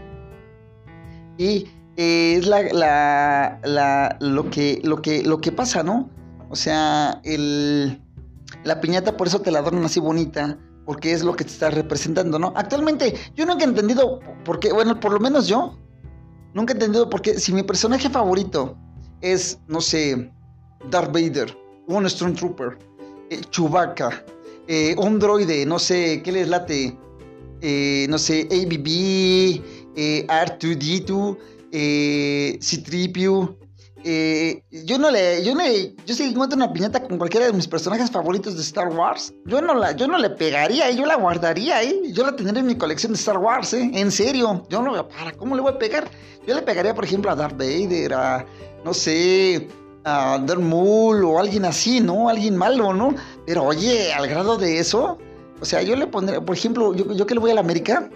Y 1.38 1.68
eh, 1.98 2.36
es 2.38 2.48
la, 2.48 2.62
la, 2.64 3.60
la, 3.64 4.18
lo, 4.20 4.50
que, 4.50 4.82
lo, 4.84 5.02
que, 5.02 5.24
lo 5.24 5.40
que 5.40 5.52
pasa, 5.52 5.84
¿no? 5.84 6.10
O 6.50 6.56
sea, 6.56 7.20
el, 7.24 8.02
la 8.64 8.80
piñata 8.80 9.18
por 9.18 9.28
eso 9.28 9.42
te 9.42 9.52
la 9.52 9.60
adornan 9.60 9.86
así 9.86 10.00
bonita, 10.00 10.58
porque 10.86 11.12
es 11.12 11.24
lo 11.24 11.36
que 11.36 11.44
te 11.44 11.52
está 11.52 11.70
representando, 11.70 12.40
¿no? 12.40 12.54
Actualmente, 12.56 13.14
yo 13.36 13.46
nunca 13.46 13.66
he 13.66 13.68
entendido 13.68 14.20
por 14.46 14.60
qué, 14.60 14.72
bueno, 14.72 15.00
por 15.00 15.12
lo 15.12 15.20
menos 15.20 15.48
yo, 15.48 15.78
nunca 16.54 16.74
he 16.74 16.76
entendido 16.76 17.10
por 17.10 17.22
qué, 17.22 17.40
si 17.40 17.54
mi 17.54 17.64
personaje 17.64 18.10
favorito 18.10 18.78
es, 19.22 19.60
no 19.68 19.82
sé, 19.82 20.32
Darth 20.90 21.12
Vader, 21.14 21.56
un 21.88 22.10
Stormtrooper, 22.10 22.78
eh, 23.30 23.42
Chewbacca, 23.50 24.24
eh, 24.68 24.96
un 24.98 25.20
droide, 25.20 25.66
no 25.66 25.80
sé, 25.80 26.22
¿qué 26.24 26.32
les 26.32 26.48
late? 26.48 26.98
Eh, 27.62 28.06
no 28.10 28.18
sé, 28.18 28.48
ABB, 28.52 29.62
eh, 29.98 30.26
R2D2, 30.28 31.38
eh, 31.74 32.58
C-Tripio. 32.62 33.58
Eh, 34.04 34.64
yo 34.86 34.98
no 35.00 35.10
le, 35.10 35.44
yo 35.44 35.54
le, 35.56 35.96
yo 36.06 36.16
si 36.16 36.24
encuentro 36.24 36.56
una 36.56 36.72
piñata 36.72 37.04
con 37.04 37.18
cualquiera 37.18 37.48
de 37.48 37.54
mis 37.54 37.68
personajes 37.68 38.10
favoritos 38.10 38.56
de 38.56 38.62
Star 38.62 38.90
Wars, 38.90 39.34
yo 39.46 39.60
no 39.62 39.74
la, 39.74 39.92
yo 39.94 40.08
no 40.08 40.18
le 40.20 40.30
pegaría, 40.30 40.90
yo 40.92 41.06
la 41.06 41.16
guardaría, 41.16 41.84
¿eh? 41.84 42.00
yo 42.14 42.24
la 42.24 42.34
tendría 42.36 42.62
en 42.62 42.68
mi 42.68 42.76
colección 42.76 43.12
de 43.12 43.18
Star 43.18 43.40
Wars, 43.40 43.74
¿eh? 43.74 43.90
en 43.94 44.12
serio, 44.12 44.66
yo 44.70 44.82
no, 44.82 45.08
para, 45.10 45.34
¿cómo 45.34 45.56
le 45.56 45.62
voy 45.62 45.74
a 45.74 45.80
pegar? 45.80 46.10
Yo 46.48 46.56
le 46.56 46.62
pegaría, 46.62 46.94
por 46.94 47.04
ejemplo, 47.04 47.32
a 47.32 47.36
Darth 47.36 47.58
Vader, 47.58 48.14
a, 48.14 48.46
no 48.86 48.94
sé, 48.94 49.68
a 50.06 50.40
Darth 50.46 50.62
Maul 50.62 51.26
o 51.26 51.40
alguien 51.40 51.66
así, 51.66 52.00
¿no? 52.00 52.30
Alguien 52.30 52.56
malo, 52.56 52.94
¿no? 52.94 53.14
Pero 53.46 53.66
oye, 53.66 54.14
al 54.14 54.28
grado 54.28 54.58
de 54.58 54.80
eso, 54.80 55.18
o 55.60 55.66
sea, 55.66 55.82
yo 55.82 55.96
le 55.96 56.08
pondría, 56.08 56.40
por 56.40 56.56
ejemplo, 56.56 56.94
yo, 56.94 57.12
yo 57.12 57.26
que 57.26 57.34
le 57.34 57.42
voy 57.42 57.52
a 57.52 57.56
la 57.56 57.62
América, 57.62 58.10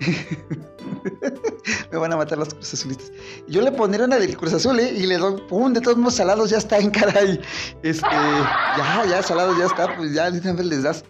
Me 1.92 1.98
van 1.98 2.12
a 2.12 2.16
matar 2.16 2.38
los 2.38 2.54
Cruz 2.54 2.74
Azulistas. 2.74 3.12
Yo 3.46 3.62
le 3.62 3.72
pondría 3.72 4.04
una 4.04 4.18
del 4.18 4.36
Cruz 4.36 4.52
Azul, 4.52 4.78
¿eh? 4.80 4.92
Y 4.96 5.06
le 5.06 5.18
doy, 5.18 5.40
pum, 5.48 5.72
de 5.72 5.80
todos 5.80 5.96
modos 5.96 6.14
salados 6.14 6.50
ya 6.50 6.58
está 6.58 6.78
en 6.78 6.90
caray. 6.92 7.40
Este, 7.82 8.06
ya, 8.10 9.04
ya, 9.08 9.22
salados 9.22 9.58
ya 9.58 9.66
está, 9.66 9.96
pues 9.96 10.12
ya 10.12 10.30
les 10.30 10.82
das. 10.82 11.04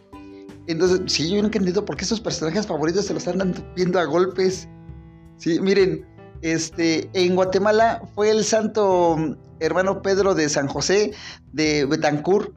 Entonces, 0.67 1.01
sí, 1.07 1.31
yo 1.31 1.43
nunca 1.43 1.57
he 1.57 1.59
entendido 1.59 1.85
por 1.85 1.97
qué 1.97 2.05
esos 2.05 2.21
personajes 2.21 2.67
favoritos 2.67 3.07
se 3.07 3.15
los 3.15 3.27
andan 3.27 3.55
viendo 3.75 3.99
a 3.99 4.05
golpes. 4.05 4.69
Sí, 5.39 5.59
miren, 5.61 6.07
este, 6.43 7.09
en 7.15 7.35
Guatemala 7.37 8.03
fue 8.15 8.31
el 8.31 8.45
santo 8.45 9.17
hermano 9.61 10.03
Pedro 10.03 10.35
de 10.35 10.49
San 10.49 10.69
José 10.69 11.13
de 11.53 11.85
Betancourt 11.85 12.53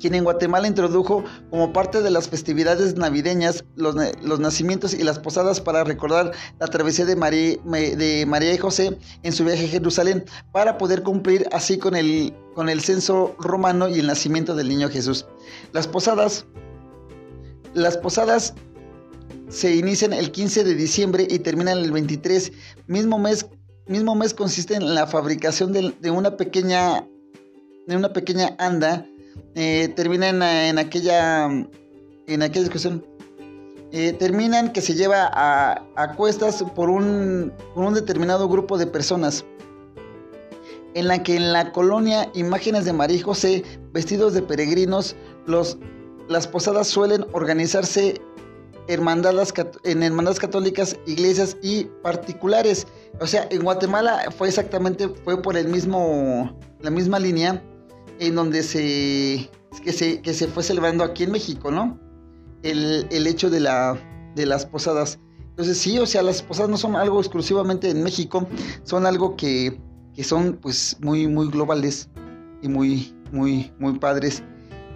quien 0.00 0.14
en 0.14 0.24
Guatemala 0.24 0.66
introdujo 0.66 1.22
como 1.50 1.72
parte 1.72 2.02
de 2.02 2.10
las 2.10 2.28
festividades 2.28 2.96
navideñas 2.96 3.64
los, 3.76 3.94
nacimientos 4.40 4.94
y 4.94 5.04
las 5.04 5.18
posadas 5.18 5.60
para 5.60 5.84
recordar 5.84 6.32
la 6.58 6.66
travesía 6.66 7.04
de 7.04 7.14
María, 7.14 7.56
de 7.64 8.24
María 8.26 8.52
y 8.52 8.58
José 8.58 8.98
en 9.22 9.32
su 9.32 9.44
viaje 9.44 9.66
a 9.66 9.68
Jerusalén, 9.68 10.24
para 10.52 10.78
poder 10.78 11.02
cumplir 11.02 11.46
así 11.52 11.78
con 11.78 11.94
el, 11.94 12.34
con 12.54 12.68
el 12.68 12.80
censo 12.80 13.36
romano 13.38 13.88
y 13.88 14.00
el 14.00 14.06
nacimiento 14.06 14.56
del 14.56 14.68
niño 14.68 14.88
Jesús. 14.88 15.26
Las 15.72 15.86
posadas, 15.86 16.46
las 17.74 17.96
posadas 17.96 18.54
se 19.48 19.74
inician 19.74 20.12
el 20.12 20.32
15 20.32 20.64
de 20.64 20.74
diciembre 20.74 21.26
y 21.28 21.38
terminan 21.40 21.78
el 21.78 21.92
23, 21.92 22.52
mismo 22.86 23.18
mes, 23.18 23.46
mismo 23.86 24.14
mes 24.14 24.32
consiste 24.32 24.74
en 24.74 24.94
la 24.94 25.06
fabricación 25.06 25.72
de, 25.72 25.94
de 26.00 26.10
una 26.10 26.36
pequeña 26.36 27.06
de 27.86 27.96
una 27.96 28.12
pequeña 28.12 28.54
anda 28.58 29.04
eh, 29.54 29.88
terminan 29.96 30.42
en, 30.42 30.78
aquella 30.78 31.46
en 31.46 32.42
aquella 32.42 32.60
discusión 32.60 33.04
eh, 33.92 34.12
terminan 34.12 34.72
que 34.72 34.80
se 34.80 34.94
lleva 34.94 35.30
a, 35.32 36.14
cuestas 36.16 36.62
por 36.76 36.88
un, 36.90 37.52
por 37.74 37.84
un 37.84 37.94
determinado 37.94 38.48
grupo 38.48 38.78
de 38.78 38.86
personas 38.86 39.44
en 40.94 41.08
la 41.08 41.22
que 41.22 41.34
en 41.34 41.52
la 41.52 41.72
colonia 41.72 42.30
imágenes 42.34 42.84
de 42.84 42.92
María 42.92 43.16
y 43.16 43.20
José 43.20 43.64
vestidos 43.92 44.32
de 44.32 44.42
peregrinos 44.42 45.16
los, 45.46 45.76
las 46.28 46.46
posadas 46.46 46.86
suelen 46.86 47.26
organizarse 47.32 48.20
hermandades, 48.86 49.52
en 49.84 50.02
hermandades 50.02 50.38
católicas, 50.38 50.96
iglesias 51.06 51.56
y 51.62 51.84
particulares. 52.02 52.86
O 53.20 53.26
sea, 53.26 53.46
en 53.50 53.62
Guatemala 53.62 54.30
fue 54.36 54.48
exactamente, 54.48 55.08
fue 55.24 55.40
por 55.40 55.56
el 55.56 55.68
mismo, 55.68 56.56
la 56.80 56.90
misma 56.90 57.18
línea 57.18 57.62
en 58.20 58.34
donde 58.34 58.62
se 58.62 59.50
que, 59.82 59.92
se, 59.92 60.20
que 60.20 60.34
se 60.34 60.46
fue 60.46 60.62
celebrando 60.62 61.02
aquí 61.02 61.24
en 61.24 61.32
México, 61.32 61.70
¿no? 61.70 61.98
El, 62.62 63.26
hecho 63.26 63.50
de, 63.50 63.60
la, 63.60 63.98
de 64.36 64.46
las 64.46 64.66
posadas. 64.66 65.18
Entonces 65.50 65.78
sí, 65.78 65.98
o 65.98 66.06
sea, 66.06 66.22
las 66.22 66.42
posadas 66.42 66.70
no 66.70 66.76
son 66.76 66.96
algo 66.96 67.18
exclusivamente 67.18 67.90
en 67.90 68.02
México, 68.02 68.46
son 68.84 69.06
algo 69.06 69.36
que, 69.36 69.80
que 70.14 70.22
son 70.22 70.58
pues 70.60 70.96
muy, 71.00 71.26
muy 71.26 71.48
globales 71.48 72.08
y 72.62 72.68
muy, 72.68 73.14
muy, 73.32 73.72
muy 73.78 73.98
padres. 73.98 74.42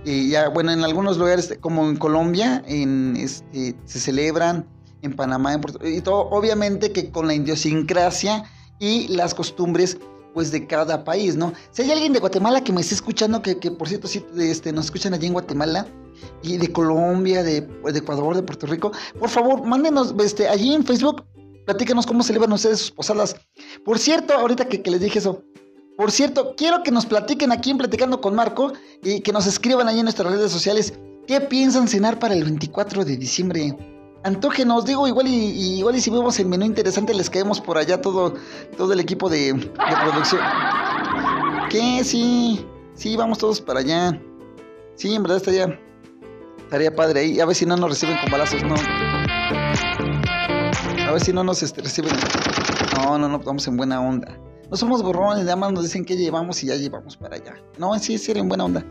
Y 0.04 0.30
ya, 0.30 0.50
bueno, 0.50 0.72
en 0.72 0.84
algunos 0.84 1.16
lugares 1.16 1.56
como 1.60 1.88
en 1.88 1.96
Colombia, 1.96 2.62
en, 2.66 3.16
este, 3.16 3.74
se 3.87 4.00
celebran, 4.00 4.66
en 5.00 5.14
Panamá, 5.14 5.54
en 5.54 5.62
Puerto 5.62 5.87
y 5.87 6.00
todo, 6.02 6.28
obviamente 6.30 6.92
que 6.92 7.10
con 7.10 7.26
la 7.26 7.34
idiosincrasia 7.34 8.44
y 8.78 9.08
las 9.08 9.34
costumbres 9.34 9.98
pues 10.35 10.51
de 10.51 10.66
cada 10.66 11.05
país, 11.05 11.37
¿no? 11.37 11.53
Si 11.70 11.83
hay 11.83 11.92
alguien 11.92 12.12
de 12.12 12.18
Guatemala 12.18 12.62
que 12.62 12.73
me 12.73 12.81
esté 12.81 12.97
escuchando, 12.97 13.40
que, 13.40 13.55
por 13.70 13.88
cierto 13.88 14.09
este, 14.38 14.73
nos 14.73 14.87
escuchan 14.87 15.14
allí 15.14 15.29
en 15.29 15.33
Guatemala, 15.33 15.87
y 16.42 16.59
de 16.59 16.73
Colombia, 16.73 17.42
de, 17.42 17.68
Ecuador, 17.87 18.37
de 18.37 18.42
Puerto 18.42 18.66
Rico, 18.66 18.92
por 19.18 19.31
favor, 19.31 19.64
mándenos 19.64 20.14
este, 20.23 20.49
allí 20.49 20.75
en 20.75 20.85
Facebook, 20.85 21.25
platícanos 21.64 22.07
cómo 22.07 22.23
celebran 22.23 22.53
ustedes 22.53 22.81
sus 22.81 22.90
posadas. 22.90 23.37
Por 23.85 23.99
cierto, 23.99 24.35
ahorita 24.35 24.68
que, 24.68 24.83
que 24.83 24.90
les 24.90 25.01
dije 25.01 25.18
eso, 25.18 25.42
por 25.97 26.11
cierto, 26.11 26.55
quiero 26.57 26.83
que 26.83 26.90
nos 26.90 27.07
platiquen 27.07 27.53
aquí 27.53 27.70
en 27.70 27.79
Platicando 27.79 28.20
con 28.20 28.35
Marco 28.35 28.73
y 29.03 29.20
que 29.20 29.33
nos 29.33 29.47
escriban 29.47 29.88
allí 29.88 30.01
en 30.01 30.05
nuestras 30.05 30.33
redes 30.33 30.51
sociales 30.51 30.94
qué 31.27 31.40
piensan 31.40 31.87
cenar 31.87 32.18
para 32.18 32.35
el 32.35 32.44
24 32.44 33.05
de 33.05 33.16
diciembre 33.16 33.93
antógenos, 34.24 34.84
digo, 34.87 35.06
igual 35.06 35.28
y, 35.28 35.78
igual 35.78 35.94
y 35.96 36.00
si 36.00 36.10
vemos 36.10 36.38
el 36.40 36.48
menú 36.48 36.64
interesante 36.64 37.14
les 37.14 37.30
caemos 37.30 37.60
por 37.60 37.78
allá 37.78 38.00
todo, 38.00 38.34
todo 38.76 38.92
el 38.92 39.00
equipo 39.00 39.30
de, 39.30 39.54
producción. 40.02 40.40
¿Qué? 41.70 42.02
Sí, 42.02 42.66
sí, 42.94 43.16
vamos 43.16 43.38
todos 43.38 43.60
para 43.60 43.80
allá. 43.80 44.20
Sí, 44.96 45.14
en 45.14 45.22
verdad 45.22 45.37
estaría, 45.38 45.78
estaría 46.58 46.94
padre 46.94 47.20
ahí. 47.20 47.40
A 47.40 47.46
ver 47.46 47.54
si 47.54 47.66
no 47.66 47.76
nos 47.76 47.90
reciben 47.90 48.16
con 48.18 48.30
balazos, 48.30 48.62
no. 48.62 48.74
A 51.06 51.12
ver 51.12 51.20
si 51.20 51.32
no 51.32 51.44
nos 51.44 51.62
este, 51.62 51.82
reciben. 51.82 52.12
No, 52.96 53.18
no, 53.18 53.28
no, 53.28 53.38
vamos 53.38 53.68
en 53.68 53.76
buena 53.76 54.00
onda. 54.00 54.38
No 54.70 54.76
somos 54.76 55.02
gorrones, 55.02 55.44
nada 55.44 55.56
más 55.56 55.72
nos 55.72 55.84
dicen 55.84 56.04
que 56.04 56.16
llevamos 56.16 56.62
y 56.64 56.68
ya 56.68 56.76
llevamos 56.76 57.16
para 57.16 57.37
allá. 57.37 57.54
No, 57.78 57.96
sí, 57.98 58.16
sí, 58.18 58.32
en 58.32 58.48
buena 58.48 58.64
onda. 58.64 58.84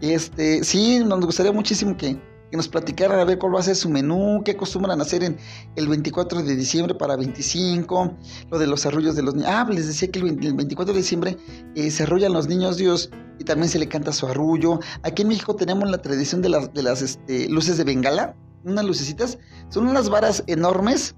Este, 0.00 0.64
sí, 0.64 1.00
nos 1.04 1.20
gustaría 1.20 1.52
muchísimo 1.52 1.96
que, 1.96 2.18
que 2.50 2.56
nos 2.56 2.68
platicaran 2.68 3.20
a 3.20 3.24
ver 3.24 3.38
cuál 3.38 3.54
va 3.54 3.60
a 3.60 3.62
ser 3.62 3.76
su 3.76 3.88
menú, 3.88 4.42
qué 4.44 4.52
acostumbran 4.52 5.00
hacer 5.00 5.22
en 5.22 5.36
el 5.76 5.88
24 5.88 6.42
de 6.42 6.56
diciembre 6.56 6.94
para 6.94 7.16
25, 7.16 8.16
lo 8.50 8.58
de 8.58 8.66
los 8.66 8.86
arrullos 8.86 9.14
de 9.14 9.22
los 9.22 9.34
niños. 9.34 9.50
Ah, 9.50 9.66
les 9.70 9.86
decía 9.86 10.10
que 10.10 10.18
el, 10.18 10.54
24 10.54 10.92
de 10.92 10.98
diciembre 10.98 11.36
eh, 11.74 11.90
se 11.90 12.02
arrullan 12.02 12.32
los 12.32 12.48
niños 12.48 12.76
Dios 12.76 13.10
y 13.38 13.44
también 13.44 13.68
se 13.68 13.78
le 13.78 13.88
canta 13.88 14.12
su 14.12 14.26
arrullo. 14.26 14.80
Aquí 15.02 15.22
en 15.22 15.28
México 15.28 15.54
tenemos 15.54 15.88
la 15.88 15.98
tradición 15.98 16.42
de 16.42 16.48
las, 16.48 16.72
de 16.74 16.82
las 16.82 17.02
este, 17.02 17.48
luces 17.48 17.76
de 17.76 17.84
bengala, 17.84 18.34
unas 18.64 18.84
lucecitas, 18.84 19.38
son 19.68 19.86
unas 19.86 20.10
varas 20.10 20.42
enormes 20.46 21.14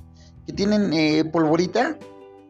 que 0.46 0.52
tienen 0.52 0.92
eh, 0.92 1.24
polvorita 1.24 1.98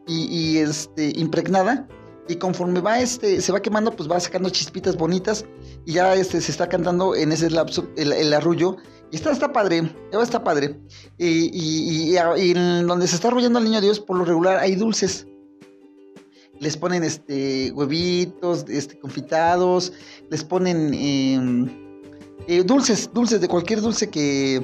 y, 0.07 0.25
y 0.25 0.57
este, 0.57 1.13
impregnada 1.15 1.87
y 2.27 2.35
conforme 2.35 2.79
va 2.79 2.99
este 2.99 3.41
se 3.41 3.51
va 3.51 3.61
quemando 3.61 3.91
pues 3.91 4.09
va 4.09 4.19
sacando 4.19 4.49
chispitas 4.49 4.95
bonitas 4.95 5.45
y 5.85 5.93
ya 5.93 6.15
este 6.15 6.41
se 6.41 6.51
está 6.51 6.67
cantando 6.69 7.15
en 7.15 7.31
ese 7.31 7.49
lapso 7.49 7.89
el, 7.95 8.33
arrullo. 8.33 8.77
Y 9.11 9.15
está 9.17 9.31
está 9.31 9.53
padre 9.53 9.91
está 10.11 10.43
padre. 10.43 10.79
Y, 11.17 12.15
en 12.17 12.87
donde 12.87 13.07
se 13.07 13.15
está 13.15 13.27
arrullando 13.27 13.59
al 13.59 13.65
niño 13.65 13.81
Dios 13.81 13.99
por 13.99 14.17
lo 14.17 14.25
regular 14.25 14.59
hay 14.59 14.75
dulces. 14.75 15.27
Les 16.59 16.77
ponen 16.77 17.03
este 17.03 17.71
huevitos 17.71 18.65
este 18.69 18.97
confitados 18.97 19.91
les 20.29 20.43
ponen 20.43 20.93
em, 20.93 21.67
eh, 22.47 22.63
dulces 22.63 23.09
dulces 23.11 23.41
de 23.41 23.47
cualquier 23.47 23.81
dulce 23.81 24.09
que 24.09 24.61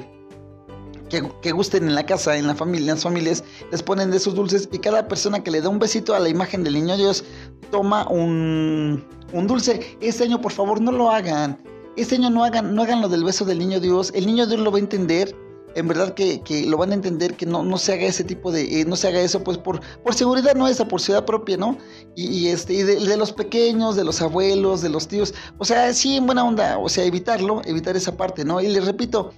que, 1.10 1.52
gusten 1.52 1.88
en 1.88 1.94
la 1.94 2.06
casa, 2.06 2.36
en 2.36 2.46
la 2.46 2.54
familia, 2.54 2.90
en 2.90 2.94
las 2.94 3.02
familias, 3.02 3.44
les 3.70 3.82
ponen 3.82 4.10
de 4.10 4.16
esos 4.16 4.34
dulces 4.34 4.68
y 4.72 4.78
cada 4.78 5.08
persona 5.08 5.42
que 5.42 5.50
le 5.50 5.60
da 5.60 5.68
un 5.68 5.78
besito 5.78 6.14
a 6.14 6.20
la 6.20 6.28
imagen 6.28 6.64
del 6.64 6.74
niño 6.74 6.96
Dios 6.96 7.24
toma 7.70 8.08
un, 8.08 9.04
un 9.32 9.46
dulce. 9.46 9.96
Este 10.00 10.24
año, 10.24 10.40
por 10.40 10.52
favor, 10.52 10.80
no 10.80 10.92
lo 10.92 11.10
hagan. 11.10 11.62
Este 11.96 12.14
año 12.14 12.30
no 12.30 12.44
hagan, 12.44 12.74
no 12.74 12.82
hagan 12.82 13.02
lo 13.02 13.08
del 13.08 13.24
beso 13.24 13.44
del 13.44 13.58
niño 13.58 13.80
Dios. 13.80 14.12
El 14.14 14.26
niño 14.26 14.46
Dios 14.46 14.60
lo 14.60 14.70
va 14.70 14.78
a 14.78 14.80
entender. 14.80 15.36
En 15.76 15.86
verdad 15.86 16.14
que, 16.14 16.42
lo 16.66 16.76
van 16.78 16.90
a 16.90 16.94
entender 16.94 17.36
que 17.36 17.46
no, 17.46 17.62
no 17.62 17.78
se 17.78 17.92
haga 17.92 18.06
ese 18.06 18.24
tipo 18.24 18.50
de, 18.50 18.80
eh, 18.80 18.84
no 18.84 18.96
se 18.96 19.06
haga 19.06 19.20
eso 19.20 19.44
pues 19.44 19.56
por, 19.56 19.80
por 20.02 20.14
seguridad 20.14 20.56
nuestra, 20.56 20.88
por 20.88 21.00
ciudad 21.00 21.24
propia, 21.24 21.56
¿no? 21.56 21.78
Y, 22.16 22.48
este, 22.48 22.74
y 22.74 22.82
de, 22.82 23.16
los 23.16 23.32
pequeños, 23.32 23.94
de 23.94 24.02
los 24.02 24.20
abuelos, 24.20 24.82
de 24.82 24.88
los 24.88 25.06
tíos, 25.06 25.32
o 25.58 25.64
sea, 25.64 25.92
sí 25.94 26.16
en 26.16 26.26
buena 26.26 26.44
onda, 26.44 26.76
o 26.76 26.88
sea, 26.88 27.04
evitarlo, 27.04 27.62
evitar 27.66 27.96
esa 27.96 28.16
parte, 28.16 28.44
¿no? 28.44 28.60
Y 28.60 28.66
les 28.66 28.84
repito, 28.84 29.30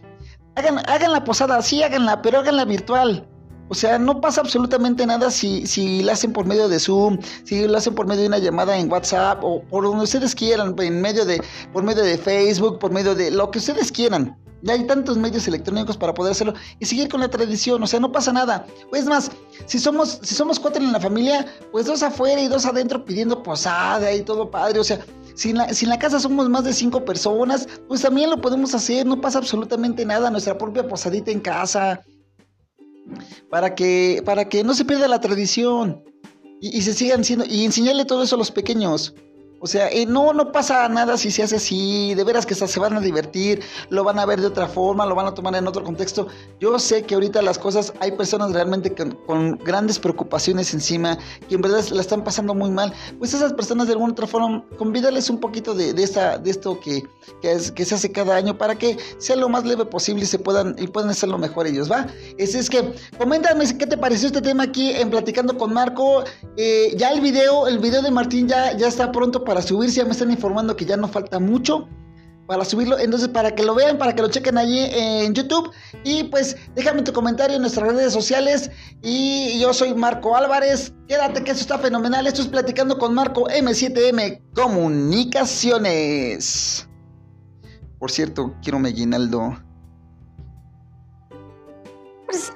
hagan, 0.56 0.78
hagan 0.88 1.12
la 1.12 1.24
posada, 1.24 1.60
sí 1.62 1.82
háganla, 1.82 2.22
pero 2.22 2.38
háganla 2.38 2.64
virtual. 2.64 3.26
O 3.68 3.74
sea, 3.74 3.98
no 3.98 4.20
pasa 4.20 4.42
absolutamente 4.42 5.06
nada 5.06 5.30
si, 5.30 5.66
si 5.66 6.02
la 6.02 6.12
hacen 6.12 6.34
por 6.34 6.44
medio 6.44 6.68
de 6.68 6.78
Zoom, 6.78 7.18
si 7.44 7.66
lo 7.66 7.78
hacen 7.78 7.94
por 7.94 8.06
medio 8.06 8.20
de 8.20 8.28
una 8.28 8.38
llamada 8.38 8.76
en 8.76 8.92
WhatsApp 8.92 9.42
o 9.42 9.62
por 9.62 9.84
donde 9.84 10.04
ustedes 10.04 10.34
quieran, 10.34 10.74
en 10.78 11.00
medio 11.00 11.24
de, 11.24 11.42
por 11.72 11.82
medio 11.82 12.02
de 12.02 12.18
Facebook, 12.18 12.78
por 12.78 12.90
medio 12.90 13.14
de 13.14 13.30
lo 13.30 13.50
que 13.50 13.60
ustedes 13.60 13.90
quieran. 13.90 14.36
Ya 14.60 14.74
hay 14.74 14.86
tantos 14.86 15.16
medios 15.16 15.48
electrónicos 15.48 15.96
para 15.96 16.12
poder 16.12 16.32
hacerlo 16.32 16.52
y 16.78 16.84
seguir 16.84 17.08
con 17.08 17.20
la 17.20 17.28
tradición, 17.28 17.82
o 17.82 17.86
sea, 17.86 17.98
no 17.98 18.12
pasa 18.12 18.32
nada. 18.32 18.66
Es 18.92 19.06
más, 19.06 19.30
si 19.64 19.78
somos, 19.78 20.20
si 20.22 20.34
somos 20.34 20.60
cuatro 20.60 20.82
en 20.82 20.92
la 20.92 21.00
familia, 21.00 21.46
pues 21.72 21.86
dos 21.86 22.02
afuera 22.02 22.40
y 22.42 22.48
dos 22.48 22.66
adentro 22.66 23.04
pidiendo 23.04 23.42
posada 23.42 24.12
y 24.12 24.22
todo 24.22 24.50
padre, 24.50 24.78
o 24.80 24.84
sea, 24.84 25.00
si 25.34 25.50
en, 25.50 25.58
la, 25.58 25.72
si 25.72 25.86
la 25.86 25.98
casa 25.98 26.20
somos 26.20 26.48
más 26.48 26.64
de 26.64 26.72
cinco 26.72 27.04
personas, 27.04 27.68
pues 27.88 28.02
también 28.02 28.30
lo 28.30 28.40
podemos 28.40 28.74
hacer, 28.74 29.06
no 29.06 29.20
pasa 29.20 29.38
absolutamente 29.38 30.04
nada, 30.04 30.30
nuestra 30.30 30.58
propia 30.58 30.86
posadita 30.86 31.30
en 31.30 31.40
casa, 31.40 32.02
para 33.50 33.74
que, 33.74 34.22
para 34.24 34.48
que 34.48 34.64
no 34.64 34.74
se 34.74 34.84
pierda 34.84 35.08
la 35.08 35.20
tradición 35.20 36.02
y, 36.60 36.76
y 36.76 36.82
se 36.82 36.94
sigan 36.94 37.24
siendo, 37.24 37.44
y 37.44 37.64
enseñarle 37.64 38.04
todo 38.04 38.22
eso 38.22 38.36
a 38.36 38.38
los 38.38 38.50
pequeños. 38.50 39.14
O 39.64 39.68
sea, 39.68 39.88
eh, 39.90 40.06
no, 40.06 40.32
no 40.32 40.50
pasa 40.50 40.88
nada 40.88 41.16
si 41.16 41.30
se 41.30 41.44
hace 41.44 41.54
así, 41.54 42.16
de 42.16 42.24
veras 42.24 42.44
que 42.44 42.56
se 42.56 42.80
van 42.80 42.96
a 42.96 43.00
divertir, 43.00 43.62
lo 43.90 44.02
van 44.02 44.18
a 44.18 44.26
ver 44.26 44.40
de 44.40 44.48
otra 44.48 44.66
forma, 44.66 45.06
lo 45.06 45.14
van 45.14 45.26
a 45.26 45.34
tomar 45.34 45.54
en 45.54 45.68
otro 45.68 45.84
contexto. 45.84 46.26
Yo 46.58 46.76
sé 46.80 47.04
que 47.04 47.14
ahorita 47.14 47.40
las 47.42 47.60
cosas, 47.60 47.92
hay 48.00 48.10
personas 48.10 48.52
realmente 48.52 48.92
con, 49.24 49.56
grandes 49.58 50.00
preocupaciones 50.00 50.74
encima, 50.74 51.16
que 51.48 51.54
en 51.54 51.62
verdad 51.62 51.84
la 51.92 52.00
están 52.00 52.24
pasando 52.24 52.54
muy 52.54 52.72
mal. 52.72 52.92
Pues 53.20 53.34
esas 53.34 53.52
personas 53.52 53.86
de 53.86 53.92
alguna 53.92 54.14
otra 54.14 54.26
forma, 54.26 54.64
convídales 54.76 55.30
un 55.30 55.38
poquito 55.38 55.74
de, 55.74 55.90
esta, 56.02 56.38
de 56.38 56.50
esto 56.50 56.80
que, 56.80 57.04
que 57.40 57.84
se 57.84 57.94
hace 57.94 58.10
cada 58.10 58.34
año 58.34 58.58
para 58.58 58.74
que 58.74 58.98
sea 59.18 59.36
lo 59.36 59.48
más 59.48 59.64
leve 59.64 59.84
posible 59.84 60.24
y 60.24 60.26
se 60.26 60.40
puedan, 60.40 60.74
y 60.76 60.88
puedan 60.88 61.10
hacerlo 61.10 61.38
mejor 61.38 61.68
ellos, 61.68 61.88
¿va? 61.88 62.08
Es, 62.36 62.56
es 62.56 62.68
que, 62.68 62.94
coméntame 63.16 63.64
qué 63.78 63.86
te 63.86 63.96
pareció 63.96 64.26
este 64.26 64.42
tema 64.42 64.64
aquí 64.64 64.90
en 64.90 65.08
Platicando 65.08 65.56
con 65.56 65.72
Marco. 65.72 66.24
Eh, 66.56 66.94
ya 66.96 67.12
el 67.12 67.20
video, 67.20 67.68
el 67.68 67.78
video 67.78 68.02
de 68.02 68.10
Martín 68.10 68.48
ya, 68.48 68.76
ya 68.76 68.88
está 68.88 69.12
pronto 69.12 69.44
para 69.44 69.51
para 69.52 69.60
subirse, 69.60 69.96
ya 69.96 70.06
me 70.06 70.12
están 70.12 70.30
informando 70.30 70.74
que 70.74 70.86
ya 70.86 70.96
no 70.96 71.08
falta 71.08 71.38
mucho 71.38 71.86
para 72.46 72.64
subirlo. 72.64 72.98
Entonces, 72.98 73.28
para 73.28 73.54
que 73.54 73.62
lo 73.62 73.74
vean, 73.74 73.98
para 73.98 74.14
que 74.14 74.22
lo 74.22 74.30
chequen 74.30 74.56
allí 74.56 74.86
en 74.90 75.34
YouTube. 75.34 75.70
Y 76.04 76.24
pues, 76.24 76.56
déjame 76.74 77.02
tu 77.02 77.12
comentario 77.12 77.56
en 77.56 77.60
nuestras 77.60 77.92
redes 77.92 78.14
sociales. 78.14 78.70
Y 79.02 79.60
yo 79.60 79.74
soy 79.74 79.92
Marco 79.92 80.34
Álvarez. 80.34 80.94
Quédate 81.06 81.44
que 81.44 81.50
esto 81.50 81.60
está 81.60 81.78
fenomenal. 81.78 82.26
Esto 82.26 82.40
es 82.40 82.48
Platicando 82.48 82.96
con 82.96 83.12
Marco 83.12 83.46
M7M 83.48 84.40
Comunicaciones. 84.54 86.88
Por 87.98 88.10
cierto, 88.10 88.54
quiero 88.62 88.78
mi. 88.78 88.94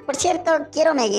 Por, 0.06 0.16
cierto, 0.16 0.50
quiero 0.72 0.94
mi. 0.94 1.11